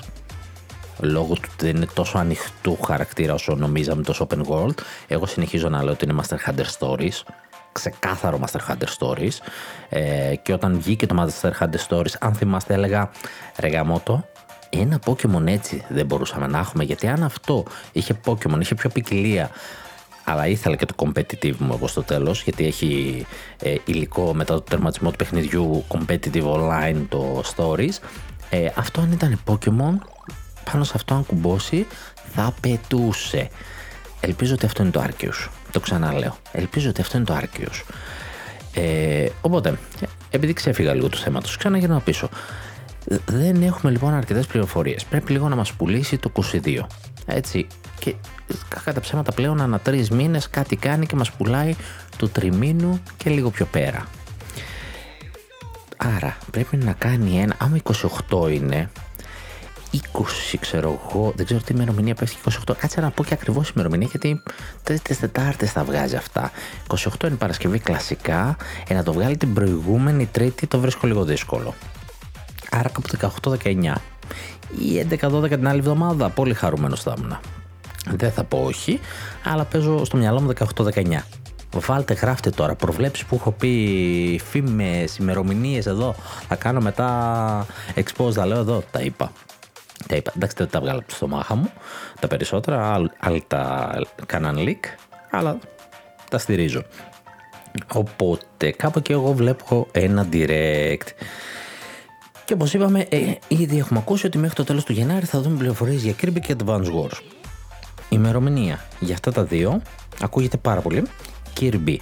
[1.01, 4.75] λόγω του ότι δεν είναι τόσο ανοιχτού χαρακτήρα όσο νομίζαμε το Open World.
[5.07, 7.33] Εγώ συνεχίζω να λέω ότι είναι Master Hunter Stories.
[7.71, 9.37] Ξεκάθαρο Master Hunter Stories.
[9.89, 13.09] Ε, και όταν βγήκε το Master Hunter Stories, αν θυμάστε, έλεγα
[13.59, 14.25] ρε γαμότο,
[14.69, 16.83] ένα Pokemon έτσι δεν μπορούσαμε να έχουμε.
[16.83, 19.49] Γιατί αν αυτό είχε Pokemon, είχε πιο ποικιλία,
[20.23, 23.25] αλλά ήθελα και το competitive μου εγώ στο τέλος γιατί έχει
[23.59, 27.95] ε, υλικό μετά το τερματισμό του παιχνιδιού competitive online το stories
[28.49, 30.07] ε, αυτό αν ήταν Pokemon
[30.71, 31.87] πάνω σε αυτό αν κουμπώσει
[32.33, 33.49] θα πετούσε.
[34.19, 35.49] Ελπίζω ότι αυτό είναι το Arceus.
[35.71, 36.37] Το ξαναλέω.
[36.51, 37.83] Ελπίζω ότι αυτό είναι το Arceus.
[38.73, 39.77] Ε, οπότε,
[40.29, 42.29] επειδή ξέφυγα λίγο του θέματος, ξαναγυρνάω πίσω.
[43.25, 45.05] Δεν έχουμε λοιπόν αρκετές πληροφορίες.
[45.05, 46.79] Πρέπει λίγο να μας πουλήσει το 22.
[47.25, 47.67] Έτσι.
[47.99, 48.15] Και
[48.83, 51.75] κατά ψέματα πλέον ανά τρεις μήνες κάτι κάνει και μας πουλάει
[52.17, 54.05] το τριμήνου και λίγο πιο πέρα.
[55.97, 57.55] Άρα πρέπει να κάνει ένα.
[57.57, 57.77] Άμα
[58.29, 58.89] 28 είναι,
[59.93, 59.97] 20
[60.59, 62.73] ξέρω εγώ, δεν ξέρω τι ημερομηνία πέφτει 28.
[62.77, 64.43] Κάτσε να πω και ακριβώς ημερομηνία γιατί
[64.83, 66.51] τρίτες Τετάρτες θα βγάζει αυτά.
[66.87, 71.73] 28 είναι Παρασκευή κλασικά, ε, να το βγάλει την προηγούμενη Τρίτη το βρίσκω λίγο δύσκολο.
[72.69, 73.93] Άρα κάπου 18-19
[74.79, 76.29] ή 11-12 την άλλη εβδομάδα.
[76.29, 77.37] Πολύ χαρούμενος θα ήμουν.
[78.09, 78.99] Δεν θα πω όχι,
[79.43, 81.23] αλλά παίζω στο μυαλό μου 18-19.
[81.75, 86.15] Βάλτε, γράφτε τώρα προβλέψεις που έχω πει, φήμες, ημερομηνίες εδώ.
[86.47, 89.31] Θα κάνω μετά expose, θα λέω εδώ, τα είπα.
[90.07, 91.71] Τα είπα, εντάξει δεν τα βγάλα από το στομάχα μου,
[92.19, 93.91] τα περισσότερα, άλλοι τα
[94.25, 94.85] κάναν leak,
[95.29, 95.57] αλλά
[96.29, 96.83] τα στηρίζω.
[97.93, 101.07] Οπότε κάπου και εγώ βλέπω ένα direct.
[102.45, 105.57] Και όπως είπαμε, ε, ήδη έχουμε ακούσει ότι μέχρι το τέλος του Γενάρη θα δούμε
[105.57, 107.19] πληροφορίες για Kirby και Advance Wars.
[108.09, 109.81] Η ημερομηνία για αυτά τα δύο
[110.21, 111.03] ακούγεται πάρα πολύ.
[111.59, 111.95] Kirby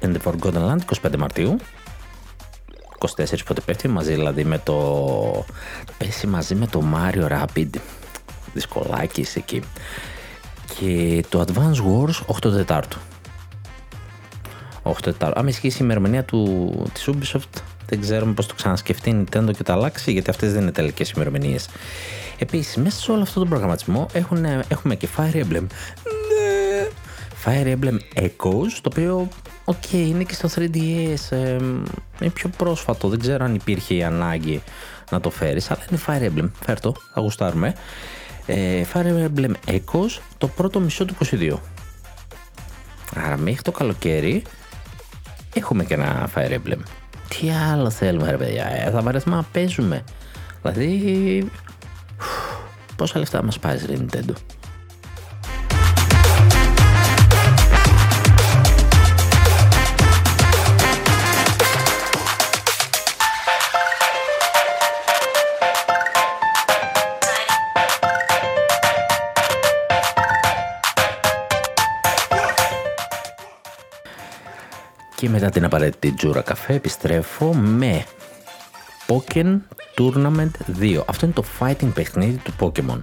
[0.00, 1.56] and the Forgotten Land 25 Μαρτίου
[3.08, 5.44] 24 πότε πέφτει μαζί δηλαδή με το
[5.98, 7.70] πέσει μαζί με το Mario Rapid.
[8.54, 9.62] Δυσκολάκι εκεί.
[10.78, 12.98] Και το Advance Wars 8 Τετάρτου.
[14.82, 15.40] 8 Τετάρτου.
[15.40, 19.62] Αν ισχύσει η ημερομηνία του, της Ubisoft δεν ξέρουμε πώς το ξανασκεφτεί η Nintendo και
[19.62, 21.68] το αλλάξει γιατί αυτές δεν είναι τελικές ημερομηνίες.
[22.38, 25.66] Επίσης μέσα σε όλο αυτό τον προγραμματισμό έχουν, έχουμε και Fire Emblem.
[26.30, 26.88] Ναι.
[27.44, 29.28] Fire Emblem Echoes το οποίο
[29.70, 31.30] OK, okay, είναι και στο 3DS.
[31.30, 31.52] Ε,
[32.20, 33.08] είναι πιο πρόσφατο.
[33.08, 34.62] Δεν ξέρω αν υπήρχε η ανάγκη
[35.10, 36.50] να το φέρεις, αλλά είναι Fire Emblem.
[36.64, 37.74] Φέρ το, θα γουστάρουμε.
[38.46, 41.56] Ε, Fire Emblem Echoes, το πρώτο μισό του 22.
[43.14, 44.42] Άρα μέχρι το καλοκαίρι
[45.54, 46.78] έχουμε και ένα Fire Emblem.
[47.28, 50.04] τι άλλο θέλουμε ρε παιδιά, ε, θα βαρεθούμε να παίζουμε.
[50.62, 51.50] Δηλαδή,
[52.96, 54.32] πόσα λεφτά μας πάει ρε Nintendo;
[75.20, 78.04] Και μετά την απαραίτητη τζούρα καφέ επιστρέφω με
[79.06, 79.58] Pokémon
[79.98, 81.02] Tournament 2.
[81.06, 82.98] Αυτό είναι το fighting παιχνίδι του Pokemon.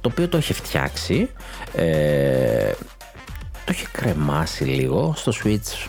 [0.00, 1.30] Το οποίο το έχει φτιάξει.
[1.74, 2.72] Ε,
[3.64, 5.88] το έχει κρεμάσει λίγο στο Switch.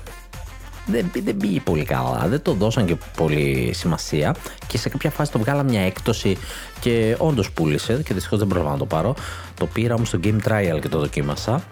[0.86, 4.36] Δεν, δεν πήγε πολύ καλά, δεν το δώσαν και πολύ σημασία
[4.68, 6.38] και σε κάποια φάση το βγάλα μια έκπτωση
[6.80, 9.16] και όντως πούλησε και δυστυχώς δεν πρόλαβα να το πάρω.
[9.58, 11.64] Το πήρα όμως στο Game Trial και το δοκίμασα.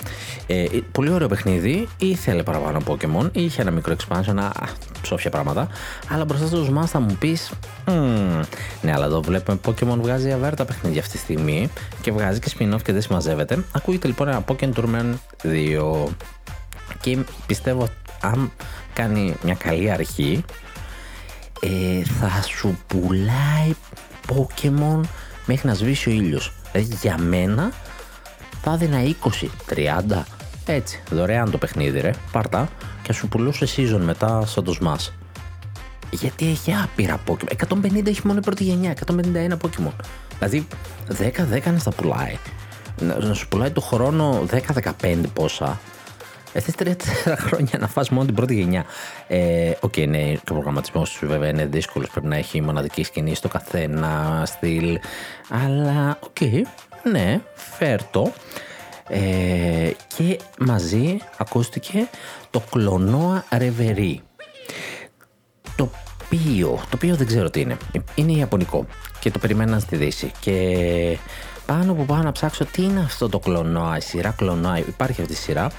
[0.48, 4.50] Ε, πολύ ωραίο παιχνίδι, ήθελε παραπάνω Pokémon, είχε ένα μικρό expansion, α,
[5.02, 5.68] ψόφια πράγματα.
[6.10, 7.52] Αλλά μπροστά στο Smash θα μου πεις,
[8.82, 11.70] ναι, αλλά εδώ βλέπουμε Pokémon βγάζει αβέρτα παιχνίδια αυτή τη στιγμή
[12.02, 13.64] και βγάζει και spin-off και δεν συμμαζεύεται.
[13.72, 16.04] Ακούγεται λοιπόν ένα Pokémon Tournament 2
[17.02, 17.88] και πιστεύω
[18.22, 18.52] αν
[19.02, 20.44] κάνει μια καλή αρχή
[21.60, 23.74] ε, θα σου πουλάει
[24.28, 25.02] Pokemon
[25.46, 26.54] μέχρι να σβήσει ο ήλιος.
[26.72, 27.72] Δηλαδή για μένα
[28.62, 29.48] θα έδινα 20,
[30.16, 30.24] 30,
[30.66, 32.70] έτσι, δωρεάν το παιχνίδι ρε, πάρτα
[33.02, 35.12] και σου πουλούσε season μετά σαν το Smash.
[36.12, 37.68] Γιατί έχει άπειρα Pokemon.
[37.70, 39.14] 150 έχει μόνο η πρώτη γενιά, 151
[39.62, 39.94] Pokemon.
[40.40, 40.68] Δηλαδή
[41.66, 42.38] 10-10 να στα πουλάει.
[43.02, 44.46] Να σου πουλάει το χρόνο
[45.02, 45.80] 10-15 πόσα.
[46.54, 48.86] Θες τρία-τέσσερα χρόνια να φας μόνο την πρώτη γενιά.
[49.28, 52.10] Ε, OK, okay, ναι, και ο προγραμματισμός του βέβαια είναι δύσκολος.
[52.10, 55.00] Πρέπει να έχει μοναδική σκηνή στο καθένα στυλ.
[55.50, 56.62] Αλλά, OK, okay,
[57.12, 58.32] ναι, φέρτο.
[59.08, 62.10] Ε, και μαζί ακούστηκε
[62.50, 64.22] το Klonoa Reverie.
[65.76, 65.92] Το
[66.26, 67.78] οποίο, το οποίο δεν ξέρω τι είναι.
[68.16, 68.86] Είναι ιαπωνικό
[69.20, 70.32] και το περιμένα στη Δύση.
[70.40, 71.18] Και
[71.70, 74.78] πάνω που πάω να ψάξω τι είναι αυτό το Klonoa, η σειρά Klonoa.
[74.78, 75.72] Υπάρχει αυτή η σειρά,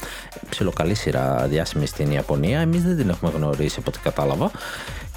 [0.48, 2.60] ψιλοκαλή σειρά διάσημη στην Ιαπωνία.
[2.60, 4.50] Εμείς δεν την έχουμε γνωρίσει από ό,τι κατάλαβα.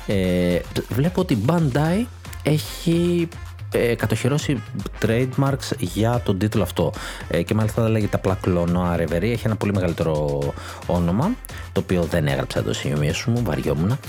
[0.07, 0.59] Ε,
[0.89, 2.05] βλέπω ότι η Bandai
[2.43, 3.27] έχει
[3.71, 4.63] ε, κατοχυρώσει
[5.01, 6.93] trademarks για τον τίτλο αυτό.
[7.27, 9.21] Ε, και μάλιστα λέγεται απλά κλονόα Reverie.
[9.21, 10.39] Έχει ένα πολύ μεγαλύτερο
[10.85, 11.31] όνομα,
[11.71, 13.99] το οποίο δεν έγραψα εδώ σημείο μου, βαριόμουν.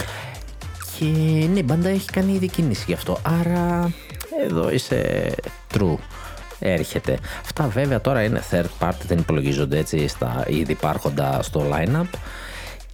[0.98, 1.04] Και
[1.52, 3.18] ναι, η Bandai έχει κάνει ήδη κίνηση γι' αυτό.
[3.22, 3.92] Άρα
[4.44, 5.30] εδώ είσαι
[5.74, 5.96] true
[6.58, 7.18] έρχεται.
[7.44, 12.18] Αυτά βέβαια τώρα είναι third party, δεν υπολογίζονται έτσι στα ήδη υπάρχοντα στο lineup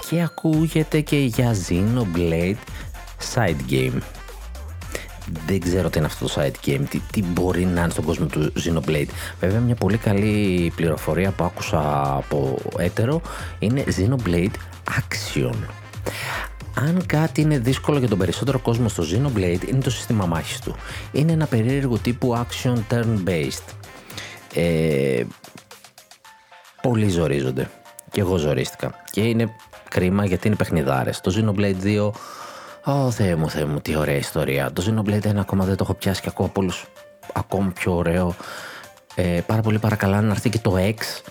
[0.08, 2.56] και ακούγεται και για Xenoblade
[3.34, 3.98] side game.
[5.46, 8.26] Δεν ξέρω τι είναι αυτό το side game, τι, τι μπορεί να είναι στον κόσμο
[8.26, 9.08] του Xenoblade.
[9.40, 13.20] Βέβαια μια πολύ καλή πληροφορία που άκουσα από έτερο
[13.58, 14.54] είναι Xenoblade
[14.98, 15.54] Action.
[16.74, 20.76] Αν κάτι είναι δύσκολο για τον περισσότερο κόσμο στο Xenoblade είναι το σύστημα μάχης του.
[21.12, 23.74] Είναι ένα περίεργο τύπου action turn-based.
[24.54, 25.22] Ε,
[26.82, 27.70] πολλοί ζορίζονται.
[28.10, 28.94] Και εγώ ζορίστηκα.
[29.10, 29.54] Και είναι
[29.88, 31.20] κρίμα γιατί είναι παιχνιδάρες.
[31.20, 32.10] Το Xenoblade 2,
[32.84, 34.72] Ω Θεέ μου, Θεέ μου, τι ωραία ιστορία.
[34.72, 36.86] Το Xenoblade 1 ακόμα δεν το έχω πιάσει και ακούω από όλους
[37.32, 38.34] ακόμη πιο ωραίο.
[39.14, 41.22] Ε, πάρα πολύ παρακαλά να έρθει και το X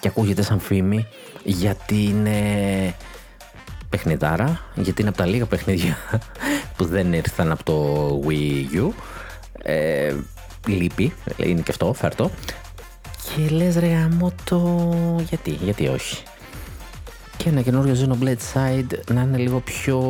[0.00, 1.06] και ακούγεται σαν φήμη
[1.44, 2.38] γιατί είναι
[3.94, 5.96] παιχνιδάρα, γιατί είναι από τα λίγα παιχνίδια
[6.76, 8.90] που δεν ήρθαν από το Wii U.
[9.62, 10.14] Ε,
[10.66, 12.30] λείπει, είναι και αυτό, φέρτο.
[13.24, 14.86] Και λες ρε γάμο το...
[15.28, 16.22] γιατί, γιατί όχι.
[17.36, 20.00] Και ένα καινούριο Xenoblade Side να είναι λίγο πιο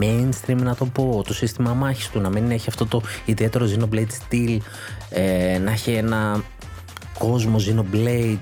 [0.00, 4.10] mainstream να το πω, το σύστημα μάχης του να μην έχει αυτό το ιδιαίτερο Xenoblade
[4.10, 4.60] στυλ,
[5.10, 6.42] ε, να έχει ένα
[7.18, 8.38] κόσμο Xenoblade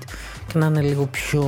[0.47, 1.43] και να είναι λίγο πιο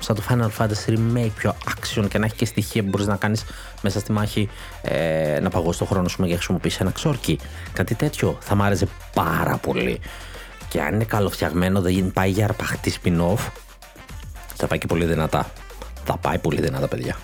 [0.00, 3.16] σαν το Final Fantasy Remake, πιο action και να έχει και στοιχεία που μπορείς να
[3.16, 3.44] κάνεις
[3.82, 4.48] μέσα στη μάχη
[4.82, 7.38] ε, να παγώσεις το χρόνο σου για να χρησιμοποιήσει ένα ξόρκι.
[7.72, 10.00] Κάτι τέτοιο θα μ' άρεσε πάρα πολύ.
[10.68, 13.48] Και αν είναι καλοφτιαγμένο, δεν πάει για αρπαχτή spin-off,
[14.54, 15.50] θα πάει και πολύ δυνατά.
[16.04, 17.16] Θα πάει πολύ δυνατά, παιδιά.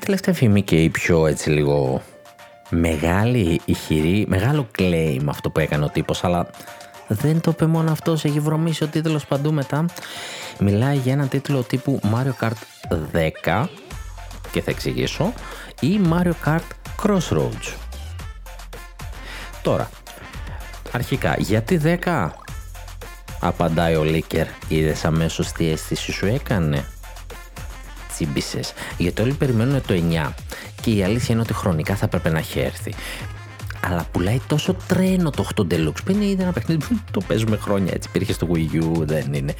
[0.00, 2.02] Τελευταία φήμη και η πιο έτσι λίγο
[2.70, 6.50] μεγάλη, ηχηρή, μεγάλο claim αυτό που έκανε ο τύπος, αλλά
[7.08, 9.84] δεν το είπε μόνο αυτός, έχει βρωμίσει ο τίτλος παντού μετά.
[10.58, 12.50] Μιλάει για ένα τίτλο τύπου Mario Kart
[13.44, 13.66] 10
[14.50, 15.32] και θα εξηγήσω
[15.80, 16.68] ή Mario Kart
[17.02, 17.74] Crossroads.
[19.62, 19.90] Τώρα,
[20.92, 22.28] αρχικά, γιατί 10?
[23.40, 24.46] Απαντάει ο Λίκερ.
[24.68, 26.84] Είδες αμέσως τι αίσθηση σου έκανε;
[28.20, 28.60] Τσίμπησε.
[28.96, 29.94] Γιατί όλοι περιμένουν το
[30.26, 30.32] 9.
[30.82, 32.94] Και η αλήθεια είναι ότι χρονικά θα έπρεπε να έχει έρθει.
[33.86, 36.02] Αλλά πουλάει τόσο τρένο το 8 Deluxe.
[36.04, 38.08] Που είναι ένα παιχνίδι που το παίζουμε χρόνια έτσι.
[38.08, 39.54] Υπήρχε στο Wii U, δεν είναι.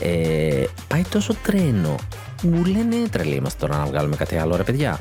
[0.00, 1.94] Ε, πάει τόσο τρένο.
[2.42, 5.00] Μου λένε τρελή είμαστε τώρα να βγάλουμε κάτι άλλο, ρε παιδιά.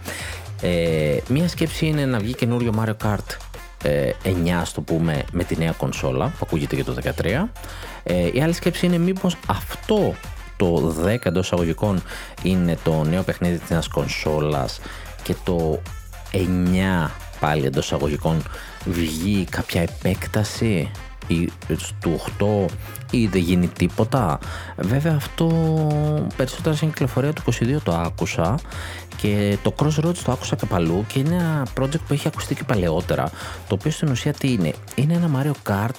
[0.62, 3.38] Ε, μία σκέψη είναι να βγει καινούριο Mario Kart
[3.84, 7.44] ε, 9 ας το πούμε με τη νέα κονσόλα που ακούγεται και το 13
[8.04, 10.16] ε, η άλλη σκέψη είναι μήπως αυτό
[10.62, 12.04] το 10 εντός εισαγωγικών
[12.44, 14.80] είναι το νέο παιχνίδι της νέας κονσόλας
[15.24, 15.82] και το
[16.32, 18.44] 9 πάλι εντός εισαγωγικών
[18.86, 20.92] βγει κάποια επέκταση
[21.28, 21.50] ή
[22.00, 22.72] του 8
[23.12, 24.40] ή δεν γίνει τίποτα.
[24.78, 25.48] Βέβαια αυτό
[26.36, 28.60] περισσότερα στην κυκλοφορία του 22 το άκουσα
[29.18, 32.64] και το Crossroads το άκουσα και παλού και είναι ένα project που έχει ακουστεί και
[32.64, 33.32] παλαιότερα
[33.68, 35.96] το οποίο στην ουσία τι είναι; Είναι ένα Mario Kart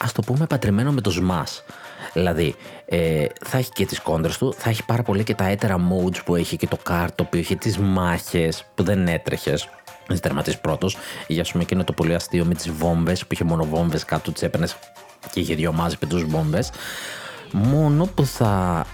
[0.00, 1.81] ας το πούμε πατρεμένο με το Smash.
[2.12, 5.76] Δηλαδή, ε, θα έχει και τις κόντρες του, θα έχει πάρα πολύ και τα έτερα
[5.76, 9.68] modes που έχει και το kart, το οποίο έχει τις μάχες που δεν έτρεχες,
[10.08, 10.96] να τερματίσει πρώτος.
[11.26, 14.32] Για πούμε και είναι το πολύ αστείο με τις βόμβες που είχε μόνο βόμβες κάτω,
[14.32, 14.76] τις έπαιρνες
[15.32, 16.70] και είχε δύο μάζε τους βόμβες.
[17.52, 18.86] Μόνο που θα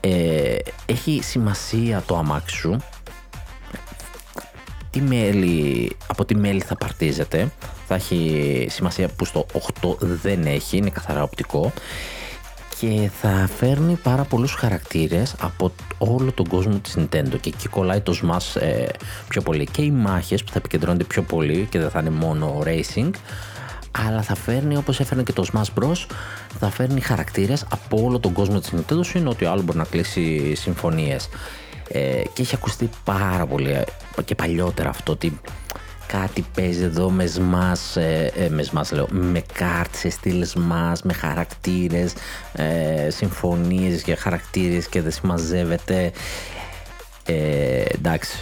[0.00, 0.56] ε,
[0.86, 2.76] έχει σημασία το αμάξι σου
[4.90, 7.50] τι μέλη, από τι μέλη θα παρτίζεται
[7.86, 9.46] θα έχει σημασία που στο
[9.82, 11.72] 8 δεν έχει, είναι καθαρά οπτικό
[12.82, 17.40] και θα φέρνει πάρα πολλούς χαρακτήρες από όλο τον κόσμο της Nintendo.
[17.40, 18.86] Και εκεί κολλάει το Smash ε,
[19.28, 19.66] πιο πολύ.
[19.70, 23.10] Και οι μάχες που θα επικεντρώνονται πιο πολύ και δεν θα είναι μόνο racing.
[24.08, 26.06] Αλλά θα φέρνει όπως έφερνε και το Smash Bros
[26.58, 29.84] θα φέρνει χαρακτήρες από όλο τον κόσμο της Nintendo σου είναι ότι άλλος μπορεί να
[29.84, 31.28] κλείσει συμφωνίες.
[31.88, 33.84] Ε, και έχει ακουστεί πάρα πολύ ε,
[34.24, 35.40] και παλιότερα αυτό ότι
[36.12, 41.02] κάτι παίζει εδώ μες σμάς, ε, ε, μες σμάς λέω, με κάρτ σε στυλ σμάς,
[41.02, 42.12] με χαρακτήρες,
[42.52, 46.12] ε, συμφωνίες για χαρακτήρες και δεν συμμαζεύεται.
[47.26, 48.36] Ε, εντάξει,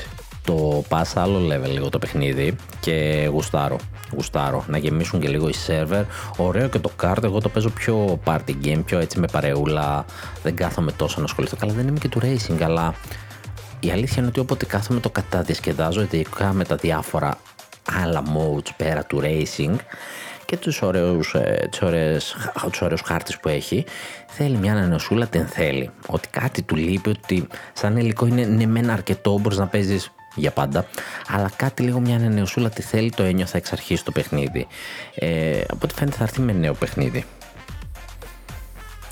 [0.45, 3.77] το πας άλλο level λίγο το παιχνίδι και γουστάρω.
[4.15, 6.05] Γουστάρω να γεμίσουν και λίγο οι σερβερ.
[6.37, 10.05] Ωραίο και το κάρτ, εγώ το παίζω πιο party game, πιο έτσι με παρεούλα.
[10.43, 11.57] Δεν κάθομαι τόσο να ασχοληθώ.
[11.57, 12.95] Καλά, δεν είμαι και του racing, αλλά
[13.81, 17.39] η αλήθεια είναι ότι όποτε κάθομαι το καταδιασκεδάζω, ειδικά με τα διάφορα
[18.03, 19.77] άλλα modes πέρα του racing
[20.51, 22.37] και τους ωραίους, ε, τους, ωραίους,
[22.71, 23.85] τους ωραίους χάρτες που έχει.
[24.27, 25.91] Θέλει μια ανανεωσούλα την θέλει.
[26.07, 30.51] Ότι κάτι του λείπει ότι σαν υλικό είναι ναι μεν αρκετό μπορείς να παίζεις για
[30.51, 30.87] πάντα
[31.29, 34.67] αλλά κάτι λίγο μια ανανεωσούλα τη θέλει το ένιωθα εξ αρχής το παιχνίδι.
[35.15, 37.25] Ε, οπότε φαίνεται θα έρθει με νέο παιχνίδι.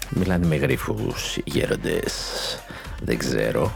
[0.09, 2.13] Μιλάνε με γρίφους οι γέροντες
[3.03, 3.73] δεν ξέρω.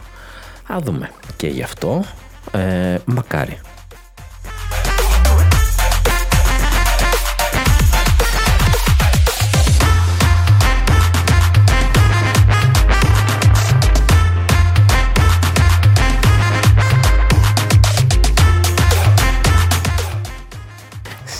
[0.73, 2.05] Α δούμε και γι' αυτό.
[2.53, 3.61] Ε, μακάρι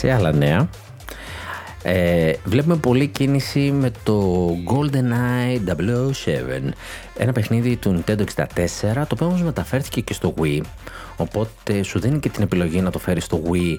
[0.03, 0.69] σε άλλα νέα,
[1.83, 6.69] ε, βλέπουμε πολλή κίνηση με το GoldenEye 007
[7.17, 8.53] ένα παιχνίδι του Nintendo 64
[8.93, 10.61] το οποίο όμως μεταφέρθηκε και στο Wii.
[11.17, 13.75] Οπότε σου δίνει και την επιλογή να το φέρεις στο Wii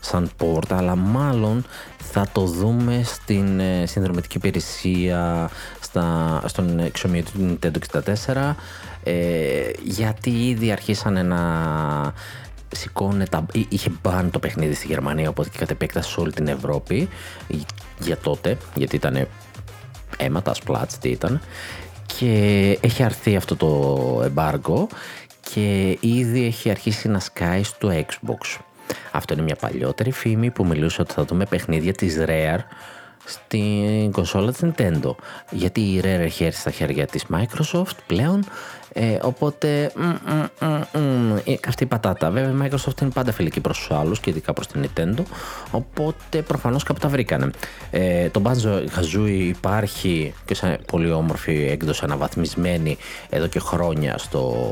[0.00, 1.64] σαν port αλλά μάλλον
[1.96, 8.54] θα το δούμε στην ε, συνδρομητική υπηρεσία στα, στον εξομοιό του Nintendo 64
[9.02, 11.40] ε, γιατί ήδη αρχίσανε να
[12.68, 13.46] σηκώνε τα...
[13.68, 17.08] είχε μπαν το παιχνίδι στη Γερμανία οπότε και κατ' επέκταση σε όλη την Ευρώπη
[17.98, 19.28] για τότε γιατί ήταν
[20.16, 21.40] αίματα, σπλάτς, τι ήταν
[22.18, 24.88] και έχει αρθεί αυτό το εμπάργκο
[25.52, 28.58] και ήδη έχει αρχίσει να σκάει στο Xbox.
[29.12, 32.58] Αυτό είναι μια παλιότερη φήμη που μιλούσε ότι θα δούμε παιχνίδια της Rare
[33.24, 35.14] στην κονσόλα της Nintendo.
[35.50, 38.44] Γιατί η Rare έχει έρθει στα χέρια της Microsoft πλέον
[38.98, 39.92] ε, οπότε,
[41.44, 42.30] ε, αυτή η πατάτα.
[42.30, 45.22] Βέβαια, η Microsoft είναι πάντα φιλική προς τους άλλους και ειδικά προς την Nintendo.
[45.70, 47.50] Οπότε, προφανώς κάπου τα βρήκανε.
[47.90, 52.96] Ε, το Banjo Kazooie υπάρχει και σε πολύ όμορφη έκδοση αναβαθμισμένη
[53.30, 54.64] εδώ και χρόνια στο,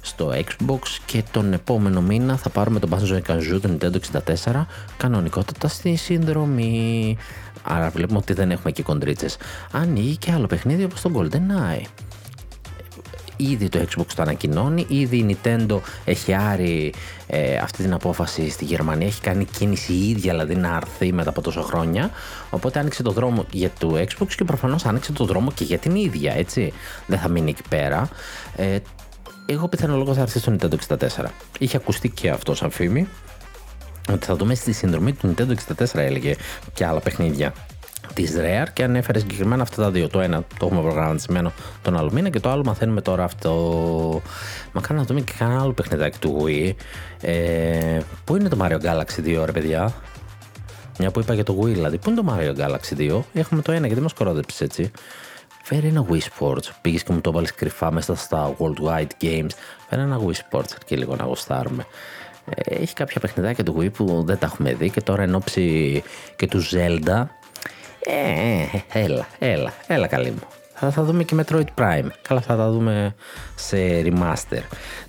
[0.00, 3.96] στο Xbox και τον επόμενο μήνα θα πάρουμε τον Banjo Kazooie του Nintendo
[4.46, 4.64] 64
[4.96, 7.16] κανονικότατα στη συνδρομή.
[7.62, 9.36] Άρα βλέπουμε ότι δεν έχουμε και κοντρίτσες.
[9.72, 11.86] Ανοίγει και άλλο παιχνίδι όπως το GoldenEye.
[13.40, 16.94] Ήδη το Xbox το ανακοινώνει, ήδη η Nintendo έχει άρει
[17.26, 21.30] ε, αυτή την απόφαση στη Γερμανία, έχει κάνει κίνηση η ίδια δηλαδή να αρθεί μετά
[21.30, 22.10] από τόσα χρόνια.
[22.50, 25.94] Οπότε άνοιξε το δρόμο για το Xbox και προφανώς άνοιξε το δρόμο και για την
[25.94, 26.72] ίδια, έτσι.
[27.06, 28.08] Δεν θα μείνει εκεί πέρα.
[28.56, 28.78] Ε,
[29.46, 31.24] εγώ πιθανολογώ θα έρθει στο Nintendo 64.
[31.58, 33.08] Είχε ακουστεί και αυτό σαν φήμη.
[34.12, 36.34] Ότι θα δούμε στη συνδρομή του Nintendo 64 έλεγε
[36.74, 37.52] και άλλα παιχνίδια.
[38.14, 40.08] Της Rare και ανέφερε συγκεκριμένα αυτά τα δύο.
[40.08, 43.52] Το ένα το έχουμε προγραμματισμένο τον άλλο μήνα και το άλλο μαθαίνουμε τώρα αυτό.
[44.72, 46.72] Μα κάνω να δούμε και κανένα άλλο παιχνιδάκι του Wii.
[47.20, 49.92] Ε, πού είναι το Mario Galaxy 2, ρε παιδιά;
[50.98, 51.98] Μια που είπα για το Wii, δηλαδή.
[51.98, 53.20] Πού είναι το Mario Galaxy 2.
[53.32, 54.90] Έχουμε το ένα γιατί μας κορόδεψε έτσι.
[55.62, 56.68] Φέρε ένα Wii Sports.
[56.80, 59.50] Πήγες και μου το βάλει κρυφά μέσα στα Worldwide Games.
[59.88, 61.86] Φέρε ένα Wii Sports και λίγο να γοστάρουμε.
[62.54, 66.02] Ε, έχει κάποια παιχνιδάκια του Wii που δεν τα έχουμε δει και τώρα εν ώψη
[66.36, 67.26] και του Zelda
[68.00, 70.42] ε, έλα, έλα, έλα καλή μου.
[70.74, 72.06] Θα, θα δούμε και Metroid Prime.
[72.22, 73.14] Καλά θα τα δούμε
[73.54, 74.62] σε remaster.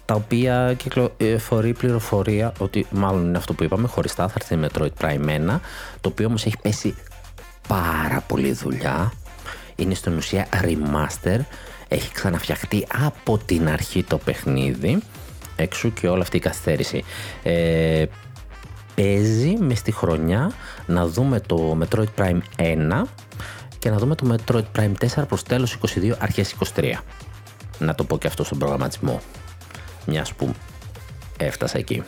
[0.05, 5.55] Τα οποία κυκλοφορεί πληροφορία ότι μάλλον είναι αυτό που είπαμε χωριστά θα έρθει Metroid Prime
[5.55, 5.59] 1
[6.01, 6.95] το οποίο όμως έχει πέσει
[7.67, 9.11] πάρα πολύ δουλειά.
[9.75, 11.39] Είναι στην ουσία remaster.
[11.87, 14.99] Έχει ξαναφτιαχτεί από την αρχή το παιχνίδι.
[15.55, 17.03] Έξω και όλη αυτή η καθυστέρηση.
[17.43, 18.05] Ε,
[19.01, 20.51] παίζει μες στη χρονιά
[20.85, 23.01] να δούμε το Metroid Prime 1
[23.79, 26.93] και να δούμε το Metroid Prime 4 προς τέλος 22 αρχές 23.
[27.79, 29.21] Να το πω και αυτό στον προγραμματισμό.
[30.05, 30.53] Μιας που
[31.37, 32.03] έφτασα εκεί.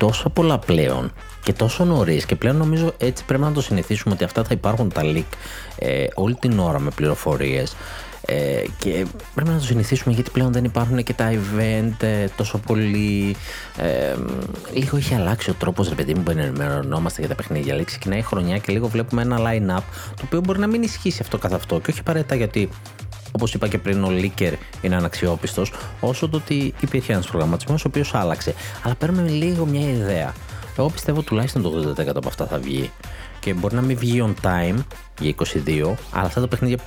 [0.00, 4.24] Τόσο πολλά πλέον και τόσο νωρίς και πλέον νομίζω έτσι πρέπει να το συνηθίσουμε ότι
[4.24, 5.36] αυτά θα υπάρχουν τα leak
[5.78, 7.76] ε, όλη την ώρα με πληροφορίες.
[8.26, 12.58] Ε, και πρέπει να το συνηθίσουμε γιατί πλέον δεν υπάρχουν και τα event ε, τόσο
[12.58, 13.36] πολύ.
[13.76, 14.14] Ε,
[14.72, 17.74] λίγο έχει αλλάξει ο τρόπος, ρε παιδί μου, που ενημερωνόμαστε για τα παιχνίδια.
[17.74, 19.82] Λέει, ξεκινάει η χρονιά και λίγο βλέπουμε ένα line-up
[20.16, 21.80] το οποίο μπορεί να μην ισχύσει αυτό καθ' αυτό.
[21.80, 22.68] Και όχι απαραίτητα γιατί
[23.32, 25.64] όπως είπα και πριν, ο Λίκερ είναι αναξιόπιστο,
[26.00, 28.54] όσο το ότι υπήρχε ένας προγραμματισμός ο οποίος άλλαξε.
[28.82, 30.34] Αλλά παίρνουμε λίγο μια ιδέα.
[30.78, 32.90] Εγώ πιστεύω τουλάχιστον το 80% από αυτά θα βγει.
[33.40, 34.76] Και μπορεί να μην βγει on time
[35.20, 35.34] για
[35.66, 36.78] 22, αλλά αυτά τα παιχνίδια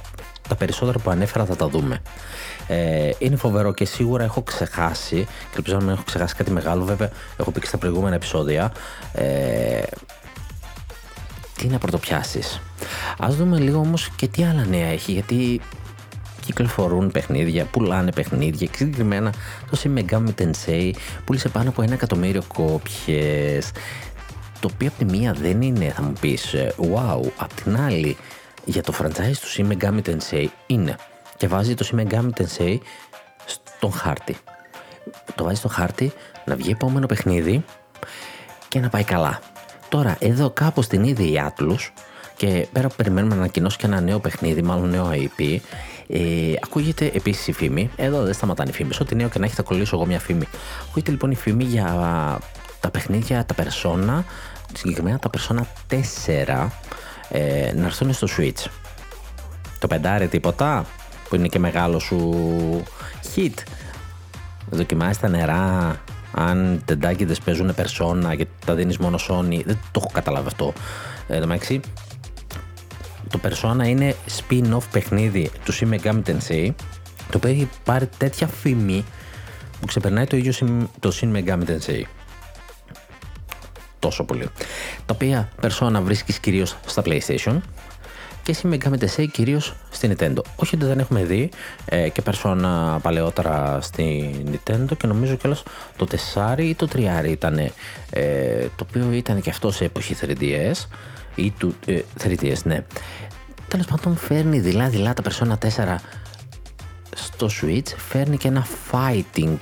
[0.47, 2.01] τα περισσότερα που ανέφερα θα τα δούμε.
[2.67, 6.83] Ε, είναι φοβερό και σίγουρα έχω ξεχάσει, και ελπίζω να μην έχω ξεχάσει κάτι μεγάλο,
[6.83, 8.71] βέβαια έχω πει και στα προηγούμενα επεισόδια.
[9.13, 9.81] Ε,
[11.57, 12.61] τι να πρωτοπιάσεις.
[13.23, 15.61] Α δούμε λίγο όμως και τι άλλα νέα έχει, γιατί
[16.45, 19.33] κυκλοφορούν παιχνίδια, πουλάνε παιχνίδια και συγκεκριμένα
[19.69, 20.91] το Shin Megami Tensei
[21.25, 23.71] πούλησε πάνω από ένα εκατομμύριο κόπιες
[24.59, 28.17] το οποίο από τη μία δεν είναι θα μου πεις ε, wow, απ' την άλλη
[28.65, 30.95] για το franchise του Shin Megami Tensei είναι
[31.37, 32.77] και βάζει το Shin Megami Tensei
[33.45, 34.37] στον χάρτη.
[35.35, 36.11] Το βάζει στο χάρτη
[36.45, 37.65] να βγει επόμενο παιχνίδι
[38.67, 39.39] και να πάει καλά.
[39.89, 41.91] Τώρα εδώ κάπως την ίδια η Atlus
[42.35, 45.57] και πέρα που περιμένουμε να ανακοινώσει και ένα νέο παιχνίδι, μάλλον νέο IP,
[46.07, 47.89] ε, ακούγεται επίσης η φήμη.
[47.95, 48.99] Εδώ δεν σταματάνε οι φήμες.
[48.99, 50.47] Ό,τι νέο και να έχει, θα κολλήσω εγώ μια φήμη.
[50.89, 52.39] Ακούγεται λοιπόν η φήμη για
[52.79, 54.23] τα παιχνίδια, τα Persona,
[54.73, 56.67] συγκεκριμένα τα Persona 4,
[57.29, 58.69] ε, να έρθουν στο Switch.
[59.79, 60.85] Το πεντάρι τίποτα,
[61.29, 62.33] που είναι και μεγάλο σου
[63.35, 63.53] hit.
[64.69, 65.95] Δοκιμάζει τα νερά,
[66.31, 70.73] αν τεντάκιδες παίζουν Persona και τα δίνεις μόνο Sony, δεν το έχω καταλάβει αυτό.
[71.27, 71.39] Ε,
[73.33, 76.69] το Persona είναι spin-off παιχνίδι του Shin Megami Tensei
[77.31, 79.05] το οποίο έχει πάρει τέτοια φήμη
[79.79, 80.53] που ξεπερνάει το ίδιο
[80.99, 82.01] το Shin Megami Tensei.
[83.99, 84.47] Τόσο πολύ.
[85.05, 87.57] Τα οποία Persona βρίσκεις κυρίως στα PlayStation
[88.43, 90.39] και Shin Megami Tensei κυρίως στη Nintendo.
[90.55, 91.49] Όχι ότι δεν έχουμε δει
[91.85, 95.63] ε, και Persona παλαιότερα στη Nintendo και νομίζω κιόλας
[95.95, 97.71] το 4 ή το 3 ήταν ε,
[98.75, 100.85] το οποίο ήταν και αυτό σε εποχή 3DS
[101.35, 102.85] ή του ε, 3DS, ναι.
[103.67, 105.95] Τέλος πάντων, φέρνει δειλά-δειλά τα Persona 4
[107.15, 109.57] στο Switch, φέρνει και ένα fighting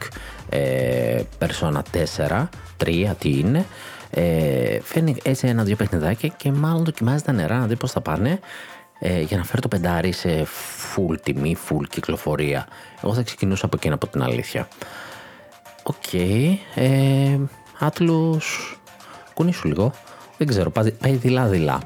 [0.49, 1.81] ε, Persona
[2.27, 2.47] 4,
[2.83, 3.65] 3, τι είναι.
[4.09, 8.39] Ε, φέρνει έτσι ένα-δύο παιχνιδάκια και μάλλον δοκιμάζει τα νερά να δει πώς θα πάνε
[8.99, 10.47] ε, για να φέρει το πεντάρι σε
[10.95, 12.67] full τιμή, full κυκλοφορία.
[13.03, 14.67] Εγώ θα ξεκινούσα από εκείνα από την αλήθεια.
[15.83, 15.95] OK.
[16.11, 17.37] Okay, ε,
[17.79, 18.79] Atlus,
[19.33, 19.93] κουνήσου λίγο.
[20.41, 21.81] Δεν ξέρω, πάει δειλά-δειλά.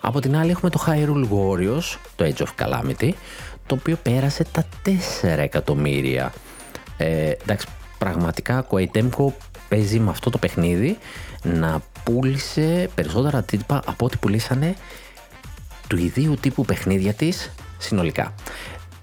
[0.00, 3.10] Από την άλλη έχουμε το Hyrule Warriors, το Age of Calamity,
[3.66, 4.90] το οποίο πέρασε τα 4
[5.22, 6.32] εκατομμύρια.
[6.96, 7.66] Ε, εντάξει,
[7.98, 9.26] πραγματικά Koei Tecmo
[9.68, 10.98] παίζει με αυτό το παιχνίδι
[11.42, 14.74] να πούλησε περισσότερα τύπα από ό,τι πουλήσανε
[15.86, 18.34] του ιδίου τύπου παιχνίδια της συνολικά.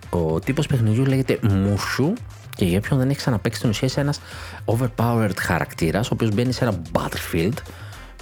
[0.09, 2.13] Ο τύπος παιχνιδιού λέγεται Mushu
[2.55, 4.21] και για όποιον δεν έχει ξαναπέξει στην ουσία είσαι ένας
[4.65, 7.53] overpowered χαρακτήρας ο οποίος μπαίνει σε ένα battlefield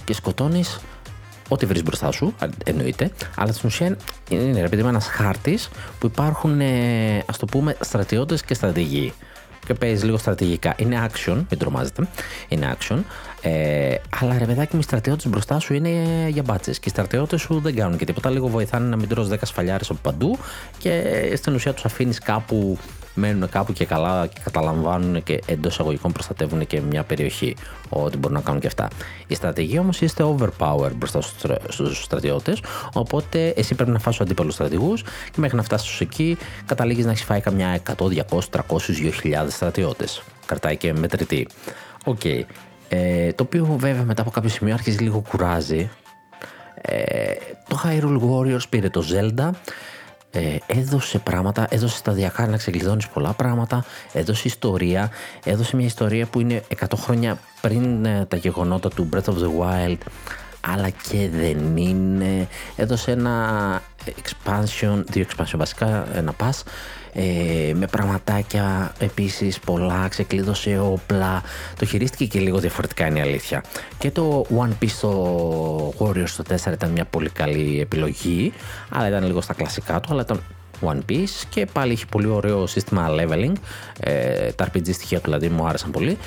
[0.04, 0.80] και σκοτώνεις
[1.48, 2.34] ό,τι βρεις μπροστά σου,
[2.64, 3.96] εννοείται, αλλά στην ουσία
[4.28, 9.12] είναι ρε παιδί ένας χάρτης που υπάρχουν, ε, ας το πούμε, στρατιώτες και στρατηγοί.
[9.66, 10.74] Και παίζει λίγο στρατηγικά.
[10.76, 12.08] Είναι action, μην τρομάζετε.
[12.48, 12.98] Είναι action.
[13.40, 15.90] Ε, αλλά ρε παιδάκι μου, οι στρατιώτες μπροστά σου είναι
[16.28, 16.78] για μπάτσες.
[16.78, 18.30] Και οι στρατιώτες σου δεν κάνουν και τίποτα.
[18.30, 20.38] Λίγο βοηθάνε να μην τρώσει 10 σφαλιάρες από παντού
[20.78, 21.02] και
[21.36, 22.78] στην ουσία τους αφήνεις κάπου
[23.14, 27.56] μένουν κάπου και καλά και καταλαμβάνουν και εντός εισαγωγικών προστατεύουν και μια περιοχή.
[27.88, 28.88] Ό,τι μπορούν να κάνουν και αυτά.
[29.26, 31.20] Η στρατηγία όμως είστε overpower μπροστά
[31.68, 32.62] στους στρατιώτες.
[32.92, 36.36] Οπότε εσύ πρέπει να φας του αντίπαλους στρατηγούς και μέχρι να φτάσεις εκεί
[36.66, 40.22] καταλήγεις να έχεις φάει καμιά 100, 200, 300, 2000 στρατιώτες.
[40.46, 41.46] Καρτάει και μετρητή.
[42.04, 42.20] OK.
[42.22, 42.40] Okay.
[42.88, 45.90] Ε, το οποίο βέβαια μετά από κάποιο σημείο άρχιζε λίγο κουράζει.
[46.74, 47.32] Ε,
[47.68, 49.50] το Hyrule Warriors πήρε το Zelda
[50.32, 55.10] ε, έδωσε πράγματα, έδωσε σταδιακά να ξεκλειδώνεις πολλά πράγματα, έδωσε ιστορία,
[55.44, 59.50] έδωσε μια ιστορία που είναι 100 χρόνια πριν ε, τα γεγονότα του Breath of the
[59.60, 59.98] Wild,
[60.66, 62.48] αλλά και δεν είναι.
[62.76, 66.62] Έδωσε ένα expansion, δύο expansion βασικά, ένα pass,
[67.12, 71.42] ε, με πραγματάκια επίσης πολλά, ξεκλείδωσε όπλα,
[71.78, 73.64] το χειρίστηκε και λίγο διαφορετικά είναι η αλήθεια.
[73.98, 78.52] Και το One Piece στο Warriors στο 4 ήταν μια πολύ καλή επιλογή,
[78.88, 80.42] αλλά ήταν λίγο στα κλασικά του, αλλά ήταν
[80.84, 83.52] One Piece και πάλι έχει πολύ ωραίο σύστημα leveling,
[84.00, 86.18] ε, τα RPG στοιχεία του δηλαδή μου άρεσαν πολύ,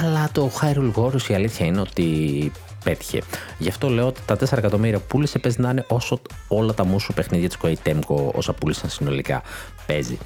[0.00, 2.52] αλλά το Hyrule Warriors η αλήθεια είναι ότι
[2.82, 3.22] πέτυχε.
[3.58, 6.84] Γι' αυτό λέω ότι τα 4 εκατομμύρια που πούλησε παίζει να είναι όσο όλα τα
[6.84, 9.42] μουσου παιχνίδια της Koei Temco όσα πούλησαν συνολικά
[9.86, 10.18] παίζει.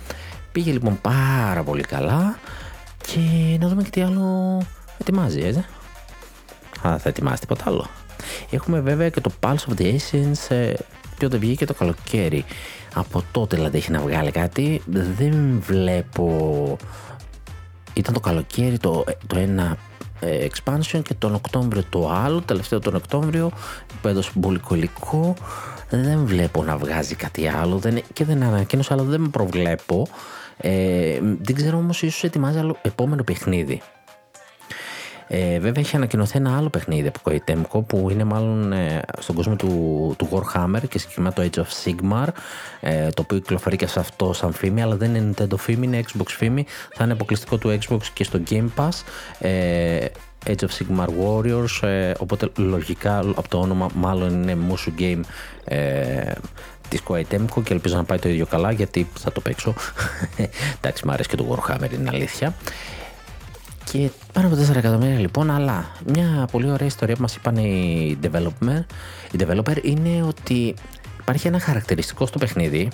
[0.53, 2.39] Πήγε λοιπόν πάρα πολύ καλά
[3.07, 3.21] και
[3.61, 4.63] να δούμε και τι άλλο
[4.99, 5.65] ετοιμάζει, έτσι.
[6.87, 7.87] Α, θα ετοιμάσει τίποτα άλλο.
[8.51, 10.73] Έχουμε βέβαια και το Pulse of the Essence ε,
[11.19, 12.45] και όταν βγήκε το καλοκαίρι.
[12.95, 14.83] Από τότε δηλαδή έχει να βγάλει κάτι.
[14.87, 16.77] Δεν βλέπω...
[17.95, 19.77] Ήταν το καλοκαίρι το, το ένα ε,
[20.21, 23.51] expansion και τον Οκτώβριο το άλλο, τελευταίο τον Οκτώβριο
[24.03, 25.35] που έδωσε πολύ κολλικό
[25.91, 30.07] δεν βλέπω να βγάζει κάτι άλλο δεν, και δεν ανακοίνωσε αλλά δεν με προβλέπω.
[30.57, 33.83] Ε, δεν ξέρω όμως ίσως ετοιμάζει άλλο επόμενο παιχνίδι
[35.29, 39.35] ε, βέβαια έχει ανακοινωθεί ένα άλλο παιχνίδι από η Temco που είναι μάλλον ε, στον
[39.35, 42.27] κόσμο του, του Warhammer και συγκεκριμένα το Age of Sigmar
[42.81, 46.03] ε, το οποίο κυκλοφορεί και σε αυτό σαν φήμη αλλά δεν είναι Nintendo φήμη, είναι
[46.07, 46.67] Xbox φήμη.
[46.95, 49.03] Θα είναι αποκλειστικό του Xbox και στο Game Pass.
[49.39, 50.07] Ε,
[50.47, 55.21] Age of Sigmar Warriors ε, οπότε λογικά από το όνομα μάλλον είναι Musou Game
[55.65, 56.33] ε,
[56.89, 59.75] της Koei Temco και ελπίζω να πάει το ίδιο καλά γιατί θα το παίξω.
[60.79, 62.55] Εντάξει μου αρέσει και το Warhammer είναι αλήθεια
[63.93, 68.19] και πάνω από 4 εκατομμύρια λοιπόν, αλλά μια πολύ ωραία ιστορία που μας είπαν οι
[68.23, 68.85] developer,
[69.33, 70.75] οι developer είναι ότι
[71.21, 72.91] υπάρχει ένα χαρακτηριστικό στο παιχνίδι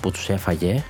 [0.00, 0.84] που τους έφαγε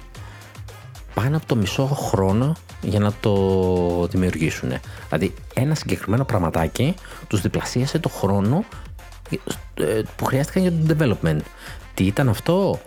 [1.15, 4.73] πάνω από το μισό χρόνο για να το δημιουργήσουν.
[5.09, 6.95] Δηλαδή ένα συγκεκριμένο πραγματάκι
[7.29, 8.65] τους διπλασίασε το χρόνο
[9.75, 11.41] ε, που χρειάστηκαν για το development.
[11.95, 12.79] Τι ήταν αυτό;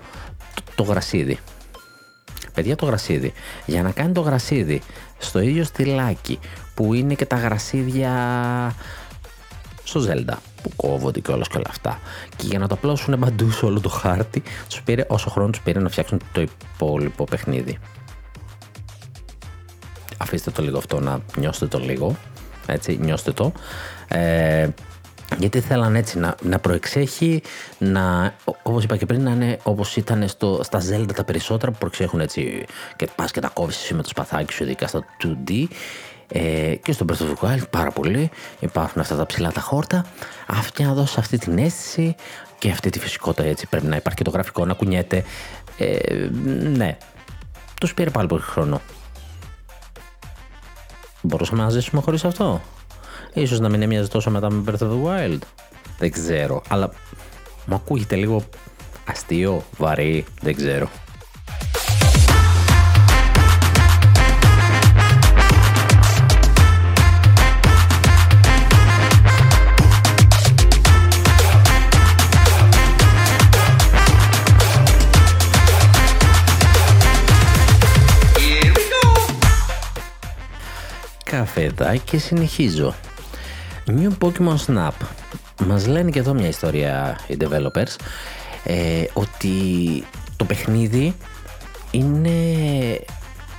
[0.53, 1.39] Το, το γρασίδι.
[2.53, 3.33] Παιδιά το γρασίδι.
[3.65, 4.81] Για να κάνει το γρασίδι
[5.21, 6.39] στο ίδιο στυλάκι
[6.73, 8.11] που είναι και τα γρασίδια
[9.83, 11.99] στο Zelda που κόβονται και όλα και όλα αυτά.
[12.35, 15.61] Και για να το απλώσουν παντού σε όλο το χάρτη, τους πήρε όσο χρόνο τους
[15.61, 17.77] πήρε να φτιάξουν το υπόλοιπο παιχνίδι.
[20.17, 22.15] Αφήστε το λίγο αυτό να νιώσετε το λίγο.
[22.65, 23.51] Έτσι, νιώστε το.
[24.07, 24.67] Ε,
[25.41, 27.41] γιατί θέλαν έτσι να, να προεξέχει,
[27.77, 28.33] να,
[28.63, 32.19] όπως είπα και πριν, να είναι όπως ήταν στο, στα Zelda τα περισσότερα που προεξέχουν
[32.19, 32.65] έτσι
[32.95, 35.65] και πας και τα κόβεις εσύ με το σπαθάκι σου, ειδικά στα 2D.
[36.33, 38.29] Ε, και στο Breath of the Wild πάρα πολύ.
[38.59, 40.05] Υπάρχουν αυτά τα ψηλά τα χόρτα.
[40.47, 42.15] Αυτή να δώσει αυτή την αίσθηση
[42.57, 45.23] και αυτή τη φυσικότητα έτσι πρέπει να υπάρχει και το γραφικό να κουνιέται.
[45.77, 45.97] Ε,
[46.75, 46.97] ναι.
[47.79, 48.81] Τους πήρε πάλι πολύ χρόνο.
[51.21, 52.61] Μπορούσαμε να ζήσουμε χωρίς αυτό
[53.33, 55.39] Ίσως να μην έμοιαζε τόσο μετά με Breath of the Wild.
[55.97, 56.61] Δεν ξέρω.
[56.67, 56.89] Αλλά
[57.65, 58.43] μου ακούγεται λίγο
[59.05, 60.89] αστείο, βαρύ, δεν ξέρω.
[81.23, 82.93] Καφεδάκι και συνεχίζω.
[83.87, 84.91] New Pokemon Snap.
[85.65, 87.95] Μας λένε και εδώ μια ιστορία οι developers
[88.63, 89.49] ε, ότι
[90.35, 91.15] το παιχνίδι
[91.91, 92.29] είναι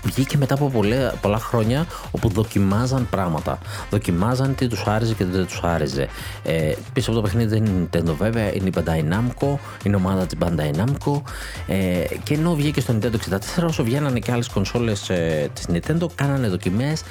[0.02, 3.58] βγήκε μετά από πολλά, πολλά χρόνια όπου δοκιμάζαν πράγματα.
[3.90, 6.08] Δοκιμάζαν τι τους άρεσε και τι δεν τους άρεσε.
[6.42, 9.54] Ε, πίσω από το παιχνίδι δεν είναι Nintendo βέβαια, είναι η Bandai Namco,
[9.84, 11.22] είναι ομάδα της Bandai Namco
[11.66, 13.14] ε, και ενώ βγήκε στο Nintendo
[13.62, 17.02] 64 όσο βγαίνανε και άλλες κονσόλες ε, της Nintendo κάνανε δοκιμές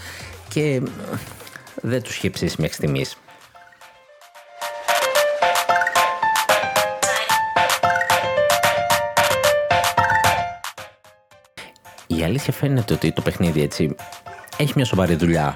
[0.48, 0.82] και
[1.82, 3.16] δεν τους είχε ψήσει μέχρι στιγμής.
[12.08, 13.96] Η αλήθεια φαίνεται ότι το παιχνίδι έτσι
[14.58, 15.56] έχει μια σοβαρή δουλειά.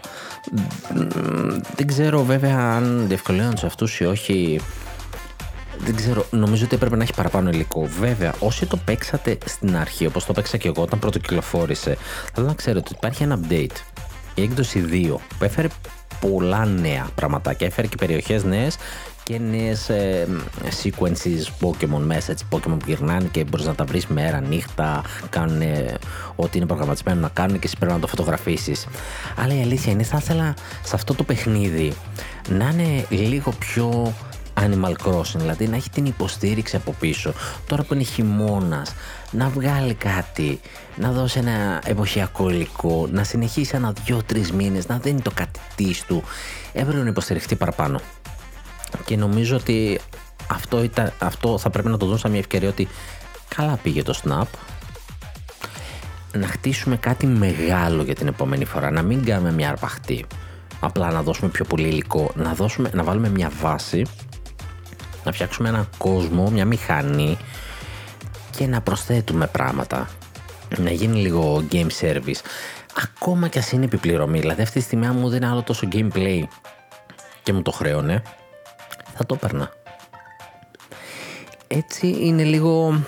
[1.75, 4.59] Δεν ξέρω βέβαια αν διευκολύνουν σε αυτούς ή όχι.
[5.77, 7.85] Δεν ξέρω, νομίζω ότι έπρεπε να έχει παραπάνω υλικό.
[7.99, 11.97] Βέβαια, όσοι το παίξατε στην αρχή, όπως το παίξα και εγώ όταν πρώτο κυκλοφόρησε,
[12.33, 13.75] θέλω να ξέρετε ότι υπάρχει ένα update.
[14.35, 15.67] Η έκδοση 2 που έφερε
[16.19, 17.67] πολλά νέα πραγματάκια.
[17.67, 18.77] Έφερε και περιοχές νέες
[19.23, 20.27] και νέες ε,
[20.83, 25.61] sequences Pokemon μέσα, έτσι, Pokemon που γυρνάνε και μπορείς να τα βρεις μέρα, νύχτα, κάνουν
[26.35, 28.87] ό,τι είναι προγραμματισμένο να κάνουν και εσύ πρέπει να το φωτογραφίσεις.
[29.35, 30.53] Αλλά η αλήθεια είναι, θα ήθελα
[30.83, 31.93] σε αυτό το παιχνίδι
[32.49, 34.13] να είναι λίγο πιο
[34.59, 37.33] Animal Crossing, δηλαδή να έχει την υποστήριξη από πίσω.
[37.67, 38.93] Τώρα που είναι χειμώνας,
[39.31, 40.59] να βγάλει κάτι,
[40.95, 45.59] να δώσει ένα εποχιακό υλικό, να συνεχίσει ένα δύο-τρει μήνες, να δίνει το κάτι
[46.07, 46.23] του.
[46.73, 47.99] Έπρεπε να υποστηριχτεί παραπάνω.
[49.05, 49.99] Και νομίζω ότι
[50.47, 52.87] αυτό, ήταν, αυτό θα πρέπει να το δουν σαν μια ευκαιρία ότι
[53.55, 54.47] καλά πήγε το Snap.
[56.33, 58.91] Να χτίσουμε κάτι μεγάλο για την επόμενη φορά.
[58.91, 60.25] Να μην κάνουμε μια αρπαχτή.
[60.79, 62.31] Απλά να δώσουμε πιο πολύ υλικό.
[62.35, 64.05] Να, δώσουμε, να βάλουμε μια βάση.
[65.25, 67.37] Να φτιάξουμε έναν κόσμο, μια μηχανή
[68.57, 70.09] και να προσθέτουμε πράγματα.
[70.77, 72.41] Να γίνει λίγο game service.
[73.03, 74.39] Ακόμα κι ας είναι επιπληρωμή.
[74.39, 76.43] Δηλαδή αυτή τη στιγμή μου δεν είναι άλλο τόσο gameplay
[77.43, 78.23] και μου το χρέωνε
[79.15, 79.71] θα το έπαιρνα.
[81.67, 83.03] Έτσι είναι λίγο...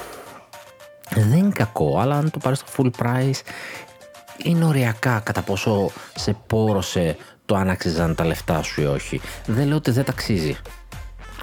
[1.09, 3.39] Δεν είναι κακό, αλλά αν το πάρεις στο full price
[4.37, 9.21] είναι ωριακά κατά πόσο σε πόρωσε το αν άξιζαν τα λεφτά σου ή όχι.
[9.45, 10.57] Δεν λέω ότι δεν ταξίζει.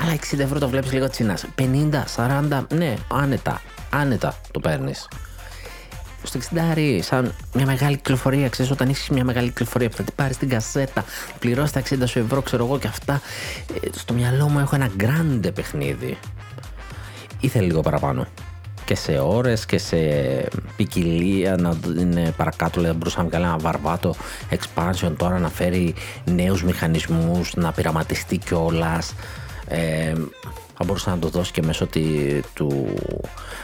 [0.03, 1.47] Αλλά 60 ευρώ το βλέπεις λίγο τσινάς.
[1.59, 5.09] 50, 40, ναι, άνετα, άνετα το παίρνεις
[6.25, 8.49] στο 60 σαν μια μεγάλη κυκλοφορία.
[8.49, 11.05] Ξέρεις, όταν έχεις μια μεγάλη κυκλοφορία που θα την πάρεις την κασέτα,
[11.39, 13.21] πληρώσει τα 60 σου ευρώ, ξέρω εγώ και αυτά.
[13.83, 16.19] Ε, στο μυαλό μου έχω ένα grande παιχνίδι.
[17.41, 18.27] Ήθελε λίγο παραπάνω.
[18.85, 19.97] Και σε ώρες και σε
[20.77, 22.81] ποικιλία να είναι παρακάτω.
[22.81, 24.15] Δηλαδή, μπορούσα να βγάλει ένα βαρβάτο
[24.51, 29.15] expansion τώρα να φέρει νέους μηχανισμούς, να πειραματιστεί κιόλας.
[29.69, 30.13] Ε,
[30.77, 31.87] θα μπορούσε να το δώσει και μέσω
[32.55, 32.95] του,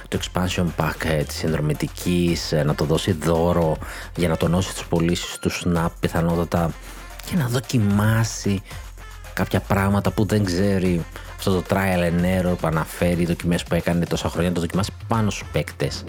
[0.09, 3.76] του expansion pack ε, της συνδρομητικής, ε, να το δώσει δώρο
[4.16, 6.72] για να τονώσει τις πωλήσεις του Snap πιθανότατα
[7.30, 8.62] και να δοκιμάσει
[9.32, 11.05] κάποια πράγματα που δεν ξέρει
[11.36, 14.61] αυτό το trial and error που αναφέρει, οι δοκιμές που έκανε τόσα χρόνια, να το
[14.61, 16.05] δοκιμάσει πάνω στους παίκτες.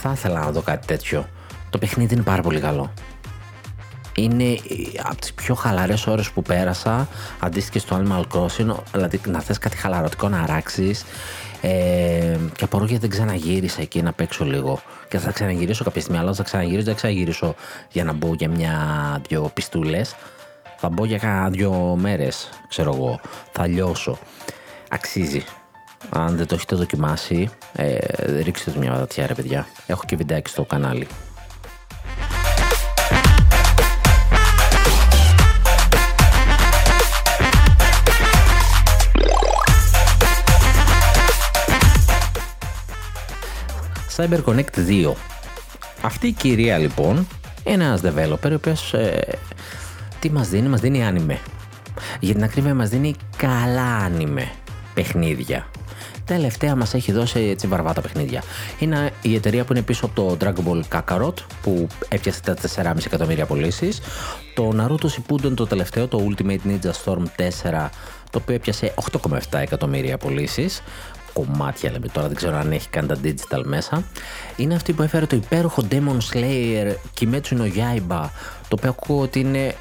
[0.00, 1.28] Θα ήθελα να δω κάτι τέτοιο.
[1.70, 2.92] Το παιχνίδι είναι πάρα πολύ καλό
[4.22, 4.58] είναι
[5.02, 7.08] από τις πιο χαλαρές ώρες που πέρασα
[7.40, 11.04] αντίστοιχε στο Animal Crossing δηλαδή να θες κάτι χαλαρωτικό να αράξεις
[11.60, 14.80] ε, και απορώ γιατί δεν ξαναγύρισα εκεί να παίξω λίγο.
[15.08, 17.54] Και θα ξαναγυρίσω κάποια στιγμή αλλά θα ξαναγυρίσω δεν ξαναγυρίσω
[17.92, 20.14] για να μπω για μια-δυο πιστούλες.
[20.76, 23.20] Θα μπω για κάνα δυο μέρες ξέρω εγώ.
[23.52, 24.18] Θα λιώσω.
[24.88, 25.44] Αξίζει.
[26.08, 27.96] Αν δεν το έχετε δοκιμάσει ε,
[28.42, 29.66] ρίξτε το μια ματιά ρε παιδιά.
[29.86, 31.06] Έχω και βιντεάκι στο κανάλι
[44.18, 45.12] CyberConnect 2.
[46.02, 47.26] Αυτή η κυρία λοιπόν
[47.64, 49.38] είναι ένας developer ο οποίος ε,
[50.20, 51.38] τι μας δίνει, μας δίνει άνιμε.
[52.20, 54.50] Για την ακρίβεια μας δίνει καλά άνιμε
[54.94, 55.66] παιχνίδια.
[56.24, 58.42] Τελευταία μας έχει δώσει έτσι βαρβάτα παιχνίδια.
[58.78, 63.06] Είναι η εταιρεία που είναι πίσω από το Dragon Ball Kakarot που έπιασε τα 4,5
[63.06, 64.00] εκατομμύρια πωλήσεις.
[64.54, 67.22] Το Naruto Shippuden το τελευταίο, το Ultimate Ninja Storm
[67.72, 67.88] 4
[68.30, 70.82] το οποίο έπιασε 8,7 εκατομμύρια πωλήσεις
[71.38, 74.04] κομμάτια λέμε τώρα, δεν ξέρω αν έχει καν τα digital μέσα.
[74.56, 78.28] Είναι αυτή που έφερε το υπέροχο Demon Slayer Kimetsu no Yaiba,
[78.68, 79.74] το οποίο ακούω ότι είναι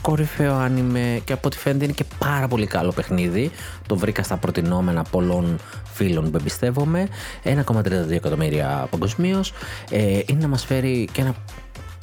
[0.00, 3.50] κορυφαίο άνιμε και από ό,τι φαίνεται είναι και πάρα πολύ καλό παιχνίδι.
[3.86, 5.58] Το βρήκα στα προτινόμενα πολλών
[5.92, 7.08] φίλων που εμπιστεύομαι.
[7.44, 9.52] 1,32 εκατομμύρια παγκοσμίως.
[9.90, 11.34] Ε, είναι να μας φέρει και ένα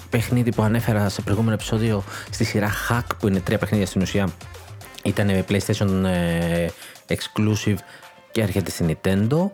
[0.09, 4.29] παιχνίδι που ανέφερα σε προηγούμενο επεισόδιο στη σειρά Hack που είναι τρία παιχνίδια στην ουσία.
[5.03, 6.67] Ήταν PlayStation ε,
[7.07, 7.77] exclusive
[8.33, 9.49] και έρχεται στη Nintendo.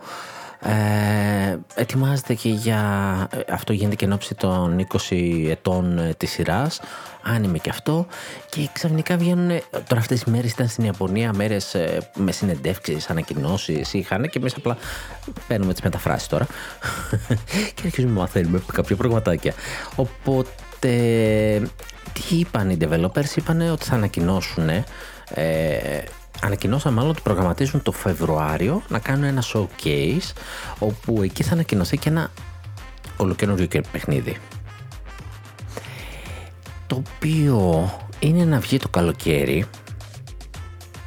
[0.62, 2.82] Ε, ετοιμάζεται και για
[3.50, 6.82] αυτό γίνεται και εν των 20 ετών ε, της σειράς.
[7.22, 8.08] Άνιμε και αυτό.
[8.50, 13.94] Και ξαφνικά βγαίνουν τώρα αυτές οι μέρες ήταν στην Ιαπωνία μέρες ε, με συνεντεύξεις, ανακοινώσεις
[13.94, 14.78] είχαν και εμείς απλά
[15.48, 16.48] παίρνουμε τις μεταφράσεις τώρα.
[17.76, 19.54] Και αρχίζουμε να μαθαίνουμε κάποια πραγματάκια.
[19.96, 20.90] Οπότε
[22.14, 24.84] τι είπαν οι developers είπαν ότι θα ανακοινώσουν ε,
[26.42, 30.34] ανακοινώσαν μάλλον ότι προγραμματίζουν το Φεβρουάριο να κάνουν ένα showcase
[30.80, 32.32] όπου εκεί θα ανακοινωθεί και ένα
[33.18, 34.38] ολοκένουργιο παιχνίδι
[36.88, 39.66] το οποίο είναι να βγει το καλοκαίρι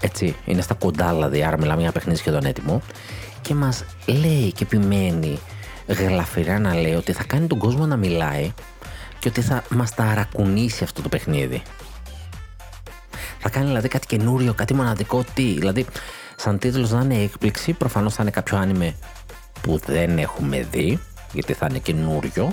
[0.00, 2.82] έτσι, είναι στα κοντά δηλαδή, άρα μιλάμε για παιχνίδι σχεδόν έτοιμο
[3.42, 5.38] και μας λέει και επιμένει
[5.86, 8.52] γλαφυρά να λέει ότι θα κάνει τον κόσμο να μιλάει
[9.18, 11.62] και ότι θα μας ταρακουνήσει αυτό το παιχνίδι.
[13.42, 15.42] Θα κάνει δηλαδή κάτι καινούριο, κάτι μοναδικό, τι.
[15.42, 15.86] Δηλαδή,
[16.36, 18.94] σαν τίτλος να είναι έκπληξη, προφανώς θα είναι κάποιο άνιμε
[19.60, 21.00] που δεν έχουμε δει,
[21.32, 22.52] γιατί θα είναι καινούριο.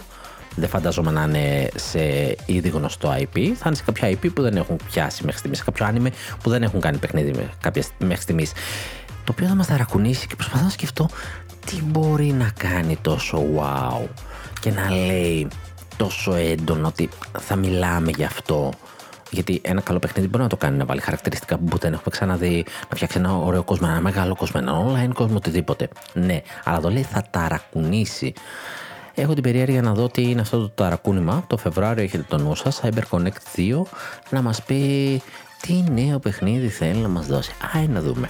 [0.55, 1.99] Δεν φαντάζομαι να είναι σε
[2.45, 3.51] ήδη γνωστό IP.
[3.55, 5.57] Θα είναι σε κάποια IP που δεν έχουν πιάσει μέχρι στιγμής.
[5.57, 6.11] Σε κάποιο άνιμε
[6.43, 7.49] που δεν έχουν κάνει παιχνίδι
[7.97, 8.51] μέχρι στιγμής.
[9.23, 11.09] Το οποίο θα μας ταρακουνήσει και προσπαθώ να σκεφτώ
[11.65, 14.07] τι μπορεί να κάνει τόσο wow
[14.59, 15.47] και να λέει
[15.97, 17.09] τόσο έντονο ότι
[17.39, 18.73] θα μιλάμε γι' αυτό.
[19.31, 22.65] Γιατί ένα καλό παιχνίδι μπορεί να το κάνει να βάλει χαρακτηριστικά που δεν έχουμε ξαναδεί,
[22.89, 25.89] να φτιάξει ένα ωραίο κόσμο, ένα μεγάλο κόσμο, ένα online κόσμο, οτιδήποτε.
[26.13, 28.33] Ναι, αλλά το λέει θα ταρακουνήσει.
[29.15, 31.43] Έχω την περιέργεια να δω τι είναι αυτό το ταρακούνημα.
[31.47, 33.81] Το Φεβρουάριο έχετε το νου σας, CyberConnect 2,
[34.29, 35.21] να μας πει
[35.61, 37.51] τι νέο παιχνίδι θέλει να μας δώσει.
[37.51, 38.29] Α, να δούμε.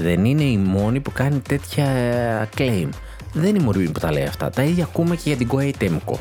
[0.00, 1.86] Δεν είναι η μόνη που κάνει τέτοια
[2.56, 2.88] claim.
[3.32, 4.50] Δεν είναι η μόνη που τα λέει αυτά.
[4.50, 6.14] Τα ίδια ακούμε και για την Koei Temco.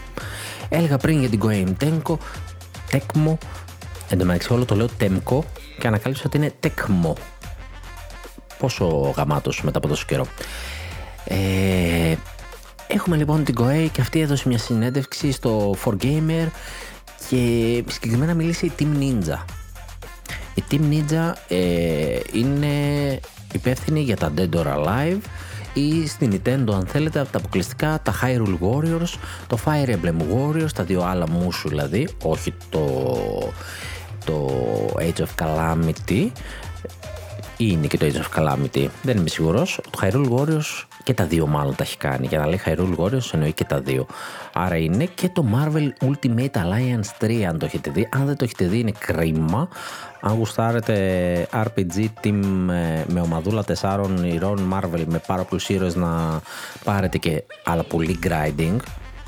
[0.69, 2.17] Έλεγα πριν για την Koei Temco,
[2.91, 3.37] Tecmo,
[4.09, 5.39] εν τω μεταξύ όλο το λέω Temco
[5.79, 7.13] και ανακάλυψα ότι είναι Tecmo.
[8.57, 8.85] Πόσο
[9.17, 10.25] γαμάτος μετά από τόσο καιρό.
[11.25, 12.15] Ε,
[12.87, 16.47] έχουμε λοιπόν την Koei και αυτή έδωσε μια συνέντευξη στο 4Gamer
[17.29, 19.45] και συγκεκριμένα μιλήσει η Team Ninja.
[20.53, 22.69] Η Team Ninja ε, είναι
[23.53, 25.19] υπεύθυνη για τα Dead or Alive
[25.73, 29.13] ή στην Nintendo αν θέλετε από τα αποκλειστικά τα Hyrule Warriors,
[29.47, 32.83] το Fire Emblem Warriors, τα δύο άλλα μουσου δηλαδή, όχι το,
[34.25, 34.49] το
[34.99, 36.27] Age of Calamity
[37.57, 39.79] ή είναι και το Age of Calamity, δεν είμαι σίγουρος.
[39.89, 42.27] Το Hyrule Warriors και τα δύο μάλλον τα έχει κάνει.
[42.27, 44.05] Για να λέει Hyrule Warriors εννοεί και τα δύο.
[44.53, 48.09] Άρα είναι και το Marvel Ultimate Alliance 3 αν το έχετε δει.
[48.11, 49.69] Αν δεν το έχετε δει είναι κρίμα.
[50.21, 52.41] Αν γουστάρετε RPG team
[53.07, 56.41] με ομαδούλα τεσσάρων ηρών Marvel με πάρα πολλούς ήρωες να
[56.83, 58.75] πάρετε και αλλά πολύ grinding.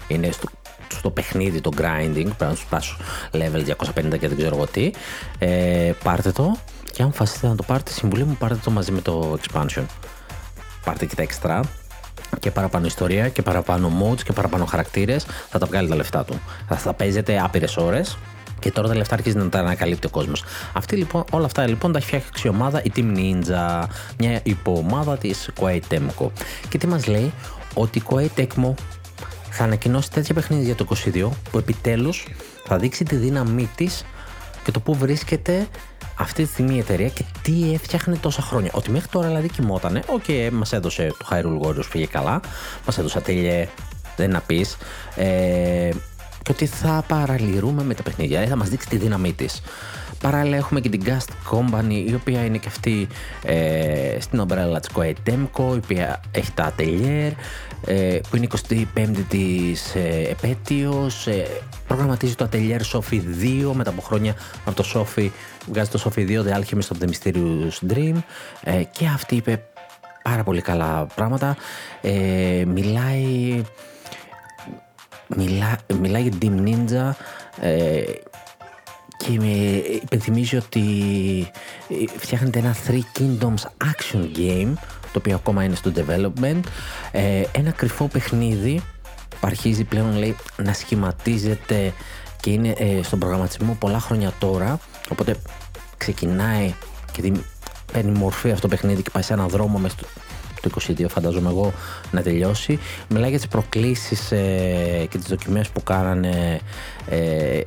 [0.07, 0.47] Είναι στο,
[0.87, 2.97] στο παιχνίδι το grinding, πρέπει να του πάσω
[3.31, 3.73] level
[4.13, 4.91] 250 και δεν ξέρω εγώ τι.
[5.39, 6.57] Ε, πάρτε το
[6.91, 9.85] και αν φασίσετε να το πάρετε, συμβουλή μου πάρτε το μαζί με το expansion.
[10.83, 11.61] Πάρτε και τα extra
[12.39, 16.41] και παραπάνω ιστορία και παραπάνω modes και παραπάνω χαρακτήρες, θα τα βγάλει τα λεφτά του.
[16.67, 18.17] Θα τα παίζετε άπειρες ώρες
[18.59, 20.43] και τώρα τα λεφτά αρχίζει να τα ανακαλύπτει ο κόσμος.
[20.73, 23.83] Αυτή λοιπόν, όλα αυτά λοιπόν τα έχει φτιάξει η ομάδα η Team Ninja,
[24.17, 26.27] μια υποομάδα της Koei Tecmo.
[26.69, 27.33] Και τι μας λέει,
[27.73, 28.73] ότι η Koei Tecmo
[29.49, 32.27] θα ανακοινώσει τέτοια παιχνίδια για το 22 που επιτέλους
[32.65, 34.05] θα δείξει τη δύναμή της
[34.63, 35.67] και το που βρίσκεται
[36.17, 38.71] αυτή τη στιγμή η εταιρεία και τι έφτιαχνε τόσα χρόνια.
[38.73, 40.01] Ότι μέχρι τώρα δηλαδή κοιμότανε.
[40.07, 42.41] OK, okay, μας έδωσε το Hyrule Warriors πήγε καλά.
[42.85, 43.67] Μας έδωσε ατέλειε,
[44.15, 44.77] δεν να πεις.
[45.15, 45.89] Ε,
[46.43, 48.31] και ότι θα παραλυρούμε με τα παιχνίδια.
[48.31, 49.61] Δηλαδή θα μας δείξει τη δύναμή της.
[50.21, 53.07] Παράλληλα έχουμε και την Gast Company η οποία είναι και αυτή
[53.45, 57.31] ε, στην ομπρέλα της Koei Temco η οποία έχει τα Atelier
[57.85, 58.47] ε, που είναι
[58.95, 61.45] 25η της ε, επέτειος ε,
[61.87, 63.21] προγραμματίζει το Atelier Sophie
[63.69, 65.29] 2 μετά από χρόνια από το Sophie
[65.67, 68.15] βγάζει το Sophie 2 The Alchemist of the Mysterious Dream
[68.63, 69.63] ε, και αυτή είπε
[70.23, 71.57] πάρα πολύ καλά πράγματα.
[72.01, 73.61] Ε, μιλάει
[75.35, 77.11] μιλά, μιλάει για Team Ninja
[77.61, 78.01] ε,
[79.23, 79.51] και με
[80.03, 80.81] υπενθυμίζει ότι
[81.89, 86.59] ε, φτιάχνεται ένα Three Kingdoms action game το οποίο ακόμα είναι στο development.
[87.11, 88.81] Ε, ένα κρυφό παιχνίδι
[89.29, 91.93] που αρχίζει πλέον λέει να σχηματίζεται
[92.39, 94.79] και είναι ε, στον προγραμματισμό πολλά χρόνια τώρα.
[95.09, 95.35] Οπότε
[95.97, 96.73] ξεκινάει
[97.11, 97.31] και
[97.91, 99.95] παίρνει μορφή αυτό το παιχνίδι και πάει σε έναν δρόμο μέσα
[100.61, 101.73] το 22 φαντάζομαι εγώ
[102.11, 102.79] να τελειώσει.
[103.09, 106.59] Μιλάει για τις προκλήσεις ε, και τις δοκιμές που κάνανε
[107.09, 107.61] ε,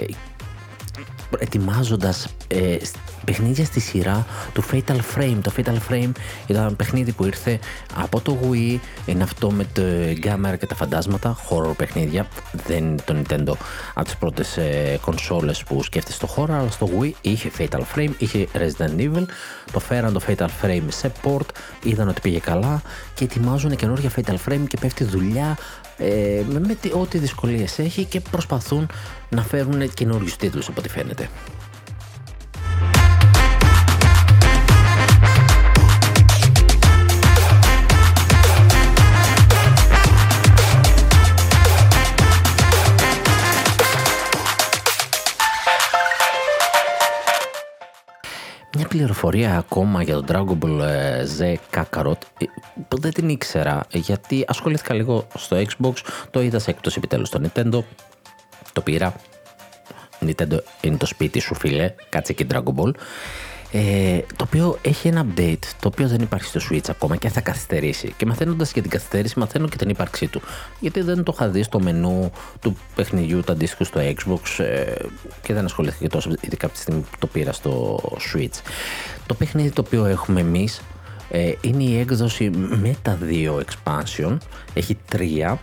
[1.38, 2.76] ετοιμάζοντας ε,
[3.24, 5.38] παιχνίδια στη σειρά του Fatal Frame.
[5.42, 6.10] Το Fatal Frame
[6.46, 7.58] ήταν ένα παιχνίδι που ήρθε
[7.94, 9.82] από το Wii, είναι αυτό με το
[10.22, 12.26] Gamer και τα φαντάσματα, horror παιχνίδια.
[12.66, 13.52] Δεν είναι το Nintendo
[13.94, 18.10] από τις πρώτες ε, κονσόλες που σκέφτεσαι το horror, αλλά στο Wii είχε Fatal Frame,
[18.18, 19.24] είχε Resident Evil,
[19.72, 21.46] το φέραν το Fatal Frame σε port,
[21.82, 22.82] είδαν ότι πήγε καλά
[23.14, 25.83] και ετοιμάζουν καινούργια Fatal Frame και πέφτει δουλειά ε,
[26.48, 28.88] με ό,τι δυσκολίες έχει και προσπαθούν
[29.28, 31.28] να φέρουν καινούριους τίτλους από ό,τι φαίνεται.
[48.76, 52.18] Μια πληροφορία ακόμα για τον Dragon Ball ε, Z Kakarot
[52.88, 55.92] που δεν την ήξερα γιατί ασχολήθηκα λίγο στο Xbox,
[56.30, 57.82] το είδα σε έκπτωση επιτέλους στο Nintendo,
[58.72, 59.14] το πήρα.
[60.20, 62.90] Nintendo είναι το σπίτι σου φίλε, κάτσε εκεί Dragon Ball.
[63.76, 67.40] Ε, το οποίο έχει ένα update το οποίο δεν υπάρχει στο Switch ακόμα και θα
[67.40, 68.14] καθυστερήσει.
[68.16, 70.42] Και μαθαίνοντας για την καθυστέρηση, μαθαίνω και την ύπαρξή του.
[70.80, 74.94] Γιατί δεν το είχα δει στο μενού του παιχνιδιού του αντίστοιχου στο Xbox ε,
[75.42, 78.00] και δεν ασχολήθηκα και τόσο, ειδικά από τη στιγμή που το πήρα στο
[78.32, 78.60] Switch.
[79.26, 80.80] Το παιχνίδι το οποίο έχουμε εμείς
[81.30, 84.36] ε, είναι η έκδοση με τα δύο expansion.
[84.74, 85.60] Έχει τρία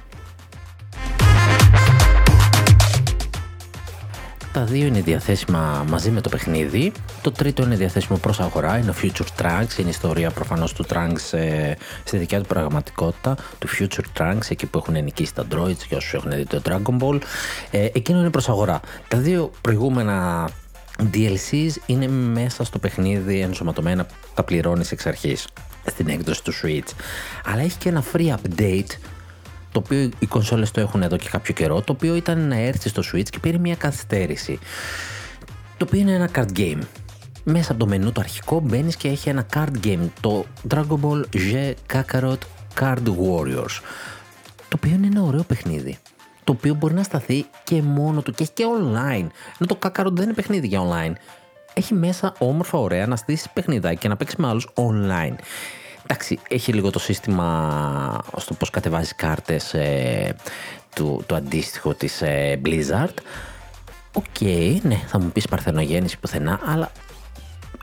[4.53, 6.91] Τα δύο είναι διαθέσιμα μαζί με το παιχνίδι.
[7.21, 10.85] Το τρίτο είναι διαθέσιμο προς αγορά, είναι ο Future Trunks, είναι η ιστορία προφανώς του
[10.89, 11.73] Trunks ε,
[12.03, 16.13] στη δικιά του πραγματικότητα, του Future Trunks, εκεί που έχουν νικήσει τα droids και όσους
[16.13, 17.21] έχουν δει το Dragon Ball.
[17.71, 18.79] Ε, εκείνο είναι προς αγορά.
[19.07, 20.49] Τα δύο προηγούμενα
[21.13, 25.47] DLCs είναι μέσα στο παιχνίδι ενσωματωμένα, τα πληρώνεις εξ αρχής
[25.85, 26.93] στην έκδοση του Switch.
[27.45, 28.91] Αλλά έχει και ένα free update
[29.71, 32.89] το οποίο οι κονσόλες το έχουν εδώ και κάποιο καιρό, το οποίο ήταν να έρθει
[32.89, 34.59] στο Switch και πήρε μια καθυστέρηση.
[35.77, 36.79] Το οποίο είναι ένα card game.
[37.43, 41.21] Μέσα από το μενού το αρχικό μπαίνεις και έχει ένα card game, το Dragon Ball
[41.33, 42.37] Z Kakarot
[42.79, 43.79] Card Warriors.
[44.67, 45.97] Το οποίο είναι ένα ωραίο παιχνίδι.
[46.43, 49.27] Το οποίο μπορεί να σταθεί και μόνο του και έχει και online.
[49.57, 51.13] Ενώ το Kakarot δεν είναι παιχνίδι για online.
[51.73, 55.35] Έχει μέσα όμορφα ωραία να στήσεις παιχνιδάκι και να παίξεις με άλλους online.
[56.11, 60.35] Εντάξει, έχει λίγο το σύστημα στο πώς κατεβάζεις κάρτες ε,
[60.95, 63.13] του, το αντίστοιχο της ε, Blizzard.
[64.13, 64.41] OK,
[64.81, 66.91] ναι, θα μου πεις παρθενογέννηση πουθενά, αλλά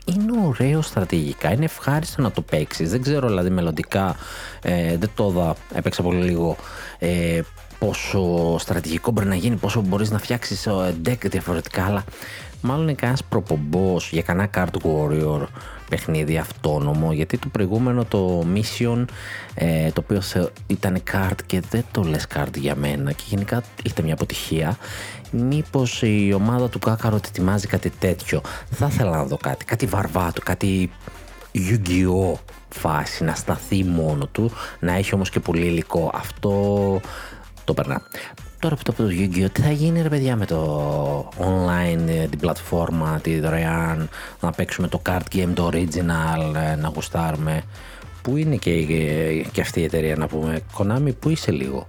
[0.05, 2.89] είναι ωραίο στρατηγικά, είναι ευχάριστο να το παίξεις.
[2.89, 4.15] Δεν ξέρω δηλαδή μελλοντικά,
[4.61, 6.55] ε, δεν το είδα, έπαιξα πολύ λίγο,
[6.99, 7.41] ε,
[7.79, 12.03] πόσο στρατηγικό μπορεί να γίνει, πόσο μπορείς να φτιάξεις ε, deck διαφορετικά, αλλά
[12.61, 15.47] μάλλον είναι κανένας προπομπός για κανένα card warrior
[15.89, 19.05] παιχνίδι αυτόνομο γιατί το προηγούμενο το Mission
[19.53, 20.21] ε, το οποίο
[20.67, 24.77] ήταν card και δεν το λες card για μένα και γενικά ήταν μια αποτυχία
[25.31, 28.41] μήπως η ομάδα του Κάκαρο ετοιμάζει κάτι τέτοιο.
[28.71, 30.91] Θα ήθελα να δω κάτι, κάτι βαρβάτο, κάτι
[31.53, 32.39] Yu-Gi-Oh!
[32.69, 36.11] φάση να σταθεί μόνο του να έχει όμως και πολύ υλικό.
[36.13, 37.01] Αυτό
[37.63, 38.01] το περνά
[38.59, 39.51] Τώρα που το πω το Yu-Gi-Oh!
[39.51, 44.09] Τι θα γίνει ρε παιδιά με το online, ε, την πλατφόρμα, τη δωρεάν,
[44.41, 47.61] να παίξουμε το card game, το original, ε, να γουστάρουμε.
[48.21, 51.87] Πού είναι και, και, και αυτή η εταιρεία να πούμε, Konami, πού είσαι λίγο;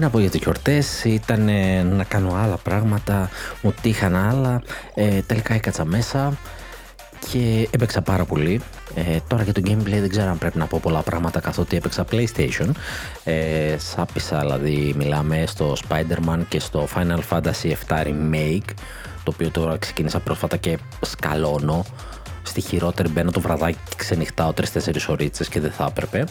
[0.00, 3.30] Τι να πω για τις γιορτές, ήταν ε, να κάνω άλλα πράγματα,
[3.62, 4.62] μου τύχαν άλλα,
[4.94, 6.38] ε, τελικά έκατσα μέσα
[7.30, 8.60] και έπαιξα πάρα πολύ.
[8.94, 12.04] Ε, τώρα για το gameplay δεν ξέρω αν πρέπει να πω πολλά πράγματα καθότι έπαιξα
[12.10, 12.70] PlayStation.
[13.24, 18.70] Ε, σάπισα δηλαδή μιλάμε στο Spider-Man και στο Final Fantasy VII Remake
[19.24, 21.84] το οποίο τώρα ξεκίνησα πρόσφατα και σκαλώνω.
[22.42, 24.64] Στη χειρότερη μπαίνω το βραδάκι και ξενυχτάω 3-4
[25.08, 26.24] ωρίτσες και δεν θα έπρεπε.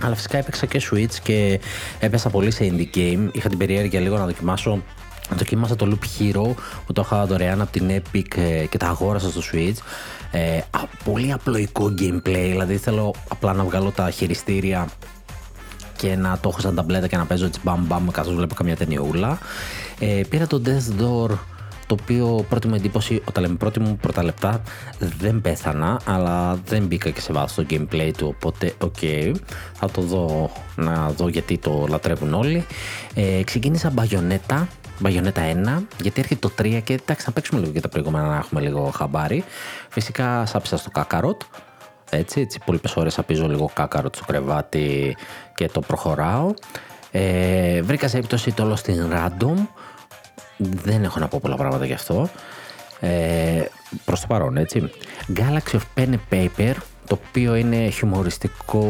[0.00, 1.60] Αλλά φυσικά έπαιξα και Switch και
[1.98, 3.28] έπεσα πολύ σε indie game.
[3.32, 4.82] Είχα την περιέργεια λίγο να δοκιμάσω
[5.30, 6.54] Δοκίμασα το Loop Hero
[6.86, 9.76] που το είχα δωρεάν από την Epic ε, και τα αγόρασα στο Switch.
[10.30, 10.60] Ε,
[11.04, 14.88] πολύ απλοϊκό gameplay, δηλαδή θέλω απλά να βγάλω τα χειριστήρια
[15.96, 18.76] και να το έχω σαν ταμπλέτα και να παίζω έτσι μπαμ μπαμ καθώς βλέπω καμιά
[18.76, 19.38] ταινιούλα.
[19.98, 21.30] Ε, πήρα το Death Door
[21.86, 24.62] το οποίο πρώτη μου εντύπωση, όταν λέμε πρώτη μου πρώτα λεπτά,
[24.98, 29.32] δεν πέθανα, αλλά δεν μπήκα και σε βάθος στο gameplay του, οπότε οκ, okay,
[29.72, 32.66] θα το δω, να δω γιατί το λατρεύουν όλοι.
[33.14, 34.68] Ε, ξεκίνησα μπαγιονέτα,
[34.98, 35.42] Μπαγιονέτα
[35.80, 38.60] 1, γιατί έρχεται το 3 και εντάξει, να παίξουμε λίγο και τα προηγούμενα να έχουμε
[38.60, 39.44] λίγο χαμπάρι.
[39.88, 41.42] Φυσικά σάψα στο κάκαροτ.
[42.10, 45.16] Έτσι, έτσι πολύ ώρες απίζω λίγο κάκαροτ στο κρεβάτι
[45.54, 46.54] και το προχωράω.
[47.10, 49.66] Ε, βρήκα σε έπτωση το όλο στην Random
[50.56, 52.28] δεν έχω να πω πολλά πράγματα γι' αυτό.
[53.00, 53.64] Ε,
[54.04, 54.90] προς το παρόν, έτσι.
[55.36, 56.74] Galaxy of Pen and Paper,
[57.06, 58.82] το οποίο είναι χιουμοριστικό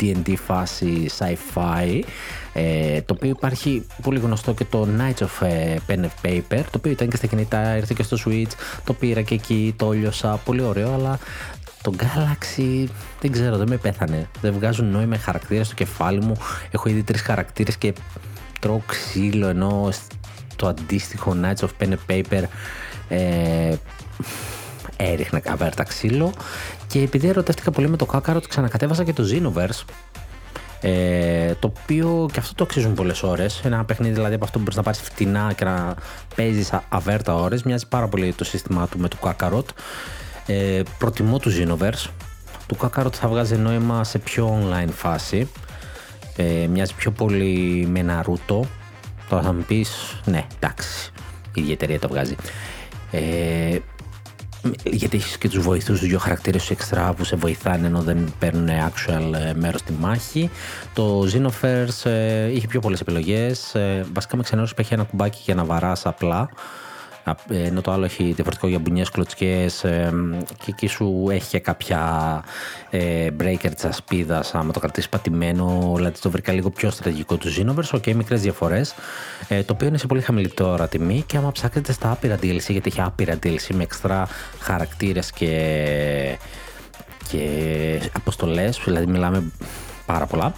[0.00, 2.00] D&D φάση sci-fi,
[2.52, 6.76] ε, το οποίο υπάρχει πολύ γνωστό και το Knights of ε, Pen and Paper, το
[6.76, 8.50] οποίο ήταν και στα κινητά, ήρθε και στο Switch,
[8.84, 11.18] το πήρα και εκεί, το λιώσα, πολύ ωραίο, αλλά
[11.82, 12.86] το Galaxy
[13.20, 14.28] δεν ξέρω, δεν με πέθανε.
[14.40, 16.36] Δεν βγάζουν νόημα χαρακτήρα στο κεφάλι μου.
[16.70, 17.94] Έχω ήδη τρεις χαρακτήρες και
[18.60, 19.88] τρώω ξύλο ενώ
[20.60, 22.42] το αντίστοιχο Knights of Pen and Paper
[23.08, 23.74] Ε,
[24.96, 26.32] έριχνε καβέρτα ξύλο
[26.86, 29.84] και επειδή ερωτεύτηκα πολύ με το Kakarot ξανακατέβασα και το Xenoverse
[30.80, 33.60] ε, το οποίο και αυτό το αξίζουν πολλές ώρες.
[33.64, 35.94] Ένα παιχνίδι δηλαδή από αυτό που μπορείς να πάρεις φτηνά και να
[36.36, 37.62] παίζεις αβέρτα ώρες.
[37.62, 39.64] Μοιάζει πάρα πολύ το σύστημά του με το Kakarot.
[40.46, 42.10] Ε, προτιμώ του Xenoverse.
[42.66, 45.48] Το Kakarot θα βγάζει νόημα σε πιο online φάση.
[46.36, 48.60] Ε, μοιάζει πιο πολύ με Naruto.
[49.30, 51.12] Τώρα θα μου πεις, ναι, εντάξει,
[51.54, 52.36] η ίδια εταιρεία το βγάζει.
[53.10, 53.78] Ε,
[54.84, 58.32] γιατί έχεις και τους βοηθούς, τους δύο χαρακτήρες του εξτρά που σε βοηθάνε ενώ δεν
[58.38, 60.50] παίρνουν actual ε, μέρος στη μάχη.
[60.94, 63.74] Το Xenoverse ε, είχε πιο πολλές επιλογές.
[63.74, 66.50] Ε, βασικά με ξενέρωσε που έχει ένα κουμπάκι για να βαράς απλά
[67.48, 69.80] ενώ το άλλο έχει διαφορετικό για μπουνιές, κλωτσιές
[70.56, 72.00] και εκεί σου έχει και κάποια
[72.90, 77.48] ε, breaker της ασπίδας άμα το κρατήσεις πατημένο δηλαδή το βρήκα λίγο πιο στρατηγικό του
[77.48, 78.94] Xenoverse ok μικρές διαφορές
[79.48, 82.68] ε, το οποίο είναι σε πολύ χαμηλή τώρα τιμή και άμα ψάχνετε στα άπειρα DLC
[82.68, 84.28] γιατί έχει άπειρα DLC με εξτρά
[84.60, 85.48] χαρακτήρες και
[87.30, 89.52] και αποστολές, δηλαδή μιλάμε
[90.06, 90.54] πάρα πολλά.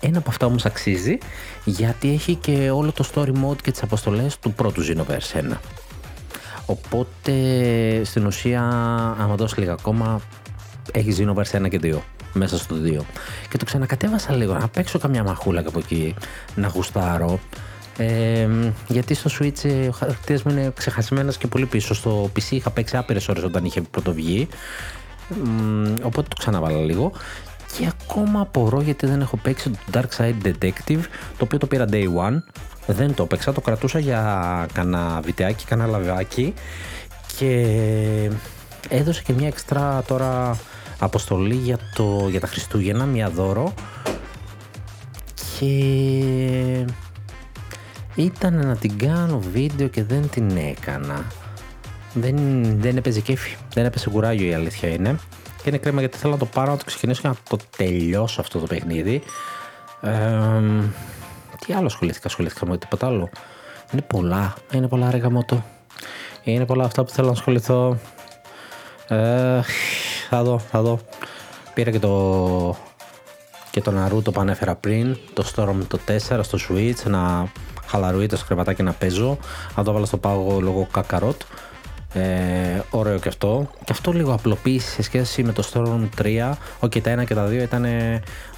[0.00, 1.18] Ένα από αυτά όμως αξίζει
[1.64, 5.56] γιατί έχει και όλο το story mode και τις αποστολές του πρώτου Xenoverse 1.
[6.66, 7.32] Οπότε
[8.04, 8.62] στην ουσία,
[9.18, 10.20] άμα δώσεις λίγα ακόμα,
[10.92, 11.98] έχεις Xenoverse 1 και 2
[12.32, 13.00] μέσα στο 2.
[13.48, 16.14] Και το ξανακατέβασα λίγο να παίξω καμιά μαχούλα από εκεί,
[16.54, 17.38] να γουστάρω.
[17.96, 18.48] Ε,
[18.88, 21.94] γιατί στο Switch ο χαρακτήρας μου είναι ξεχασμένος και πολύ πίσω.
[21.94, 24.48] Στο PC είχα παίξει άπειρες ώρες όταν είχε πρωτοβγεί.
[26.02, 27.12] οπότε το ξαναβάλα λίγο.
[27.78, 31.00] Και ακόμα απορώ γιατί δεν έχω παίξει το Dark Side Detective,
[31.38, 32.42] το οποίο το πήρα day one
[32.86, 36.54] δεν το έπαιξα, το κρατούσα για κανένα βιντεάκι, κανένα λαβάκι
[37.36, 38.30] και
[38.88, 40.58] έδωσε και μια εξτρά τώρα
[40.98, 43.74] αποστολή για, το, για τα Χριστούγεννα, μια δώρο
[45.58, 45.66] και
[48.14, 51.26] ήταν να την κάνω βίντεο και δεν την έκανα.
[52.14, 52.36] Δεν,
[52.80, 55.18] δεν έπαιζε κέφι, δεν έπαιζε κουράγιο η αλήθεια είναι.
[55.62, 58.40] Και είναι κρίμα γιατί θέλω να το πάρω, να το ξεκινήσω και να το τελειώσω
[58.40, 59.22] αυτό το παιχνίδι.
[60.00, 60.10] Ε,
[61.66, 63.28] τι άλλο ασχολήθηκα, ασχολήθηκα με τίποτα άλλο.
[63.92, 65.64] Είναι πολλά, είναι πολλά ρε γαμότο.
[66.42, 67.96] Είναι πολλά αυτά που θέλω να ασχοληθώ.
[69.08, 69.60] Ε,
[70.28, 70.98] θα δω, θα δω.
[71.74, 72.76] Πήρα και το
[73.70, 77.52] και το Naruto που ανέφερα πριν, το Storm το 4 στο Switch, να
[77.86, 79.38] χαλαρούει το σκρεβατάκι να παίζω.
[79.74, 81.42] Αν το βάλω στο πάγο λόγω κακαρότ.
[82.14, 83.70] Ε, ωραίο και αυτό.
[83.84, 86.52] Και αυτό λίγο απλοποίηση σε σχέση με το Storm 3.
[86.80, 87.86] Όχι, τα 1 και τα 2 ήταν.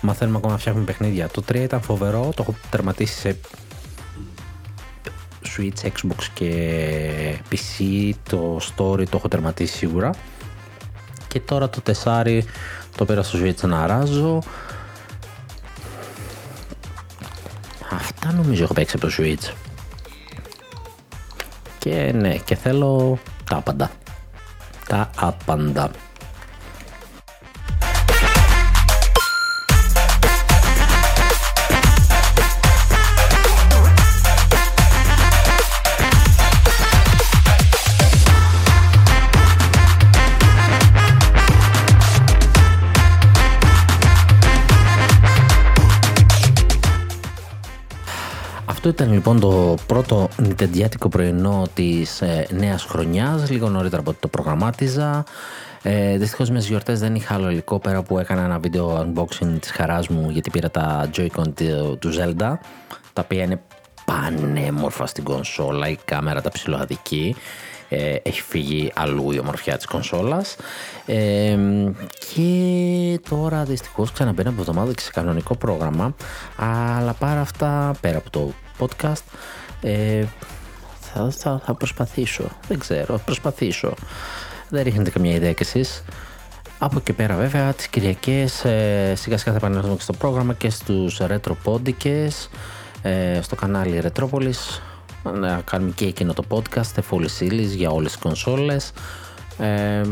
[0.00, 1.28] Μαθαίνουμε ακόμα να φτιάχνουμε παιχνίδια.
[1.28, 3.36] Το 3 ήταν φοβερό, το έχω τερματίσει σε
[5.57, 8.11] Switch, Xbox και PC.
[8.28, 10.11] Το story το έχω τερματίσει σίγουρα.
[11.28, 12.40] Και τώρα το 4
[12.96, 14.38] το πήρα στο Switch να ράζω.
[17.90, 19.52] Αυτά νομίζω έχω παίξει από το Switch.
[21.78, 23.90] Και ναι, και θέλω τα άπαντα.
[48.87, 54.20] Αυτό ήταν λοιπόν το πρώτο νιτεντιάτικο πρωινό της ε, νέας χρονιάς, λίγο νωρίτερα από ό,τι
[54.20, 55.24] το προγραμμάτιζα.
[55.82, 59.70] Ε, Δυστυχώς μες γιορτές δεν είχα άλλο υλικό πέρα που έκανα ένα βίντεο unboxing της
[59.70, 61.53] χαράς μου γιατί πήρα τα Joy-Con
[61.99, 62.53] του Zelda.
[63.12, 63.62] Τα οποία είναι
[64.05, 67.37] πανέμορφα στην κονσόλα, η κάμερα τα ψηλοαδική.
[67.89, 70.57] Ε, έχει φύγει αλλού η ομορφιά της κονσόλας.
[71.07, 71.59] Ε,
[72.35, 76.14] και τώρα δυστυχώς ξαναμπαίνω από εβδομάδα και σε κανονικό πρόγραμμα.
[76.57, 79.22] Αλλά πάρα αυτά πέρα από το podcast.
[79.81, 80.25] Ε,
[81.01, 82.45] θα, θα, θα προσπαθήσω.
[82.68, 83.95] Δεν ξέρω, θα προσπαθήσω.
[84.68, 86.05] Δεν ρίχνετε καμία ιδέα κι εσείς.
[86.79, 90.70] Από εκεί πέρα βέβαια τις Κυριακές ε, σιγά σιγά θα επανέλθουμε και στο πρόγραμμα και
[90.70, 92.51] στους ρετροπόντικες
[93.03, 94.83] ε, στο κανάλι Ρετρόπολης.
[95.35, 98.93] Να κάνουμε και εκείνο το podcast full series για όλες τις κονσόλες
[99.59, 100.02] ε,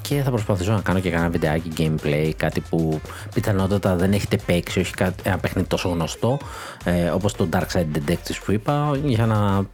[0.00, 3.00] και θα προσπαθήσω να κάνω και κανένα βιντεάκι gameplay, κάτι που
[3.34, 6.38] πιθανότατα δεν έχετε παίξει, όχι ένα παιχνίδι τόσο γνωστό
[6.84, 9.66] ε, όπως το Dark Side Detectives που είπα για να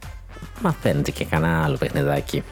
[0.61, 2.43] μαθαίνετε και κανένα άλλο παιχνιδάκι.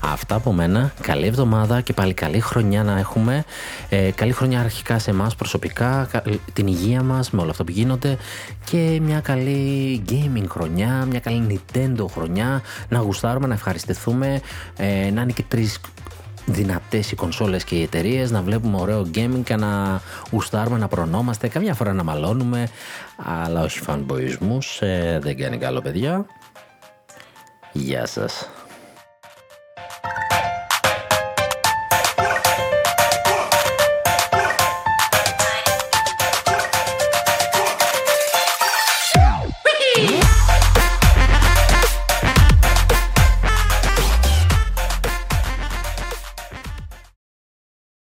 [0.00, 0.92] Αυτά από μένα.
[1.00, 3.44] Καλή εβδομάδα και πάλι καλή χρονιά να έχουμε.
[3.88, 6.08] Ε, καλή χρονιά αρχικά σε εμάς προσωπικά,
[6.52, 8.16] την υγεία μας με όλα αυτά που γίνονται
[8.64, 12.62] και μια καλή gaming χρονιά, μια καλή Nintendo χρονιά.
[12.88, 14.40] Να γουστάρουμε, να ευχαριστηθούμε,
[14.76, 15.80] ε, να είναι και τρεις
[16.46, 21.48] δυνατές οι κονσόλες και οι εταιρείες, να βλέπουμε ωραίο gaming και να ουστάρουμε, να προνόμαστε,
[21.48, 22.68] καμιά φορά να μαλώνουμε,
[23.16, 26.26] αλλά όχι φανμποϊσμούς, ε, δεν κάνει καλό παιδιά.
[27.72, 28.48] Γεια σας.
[30.08, 30.47] Bye.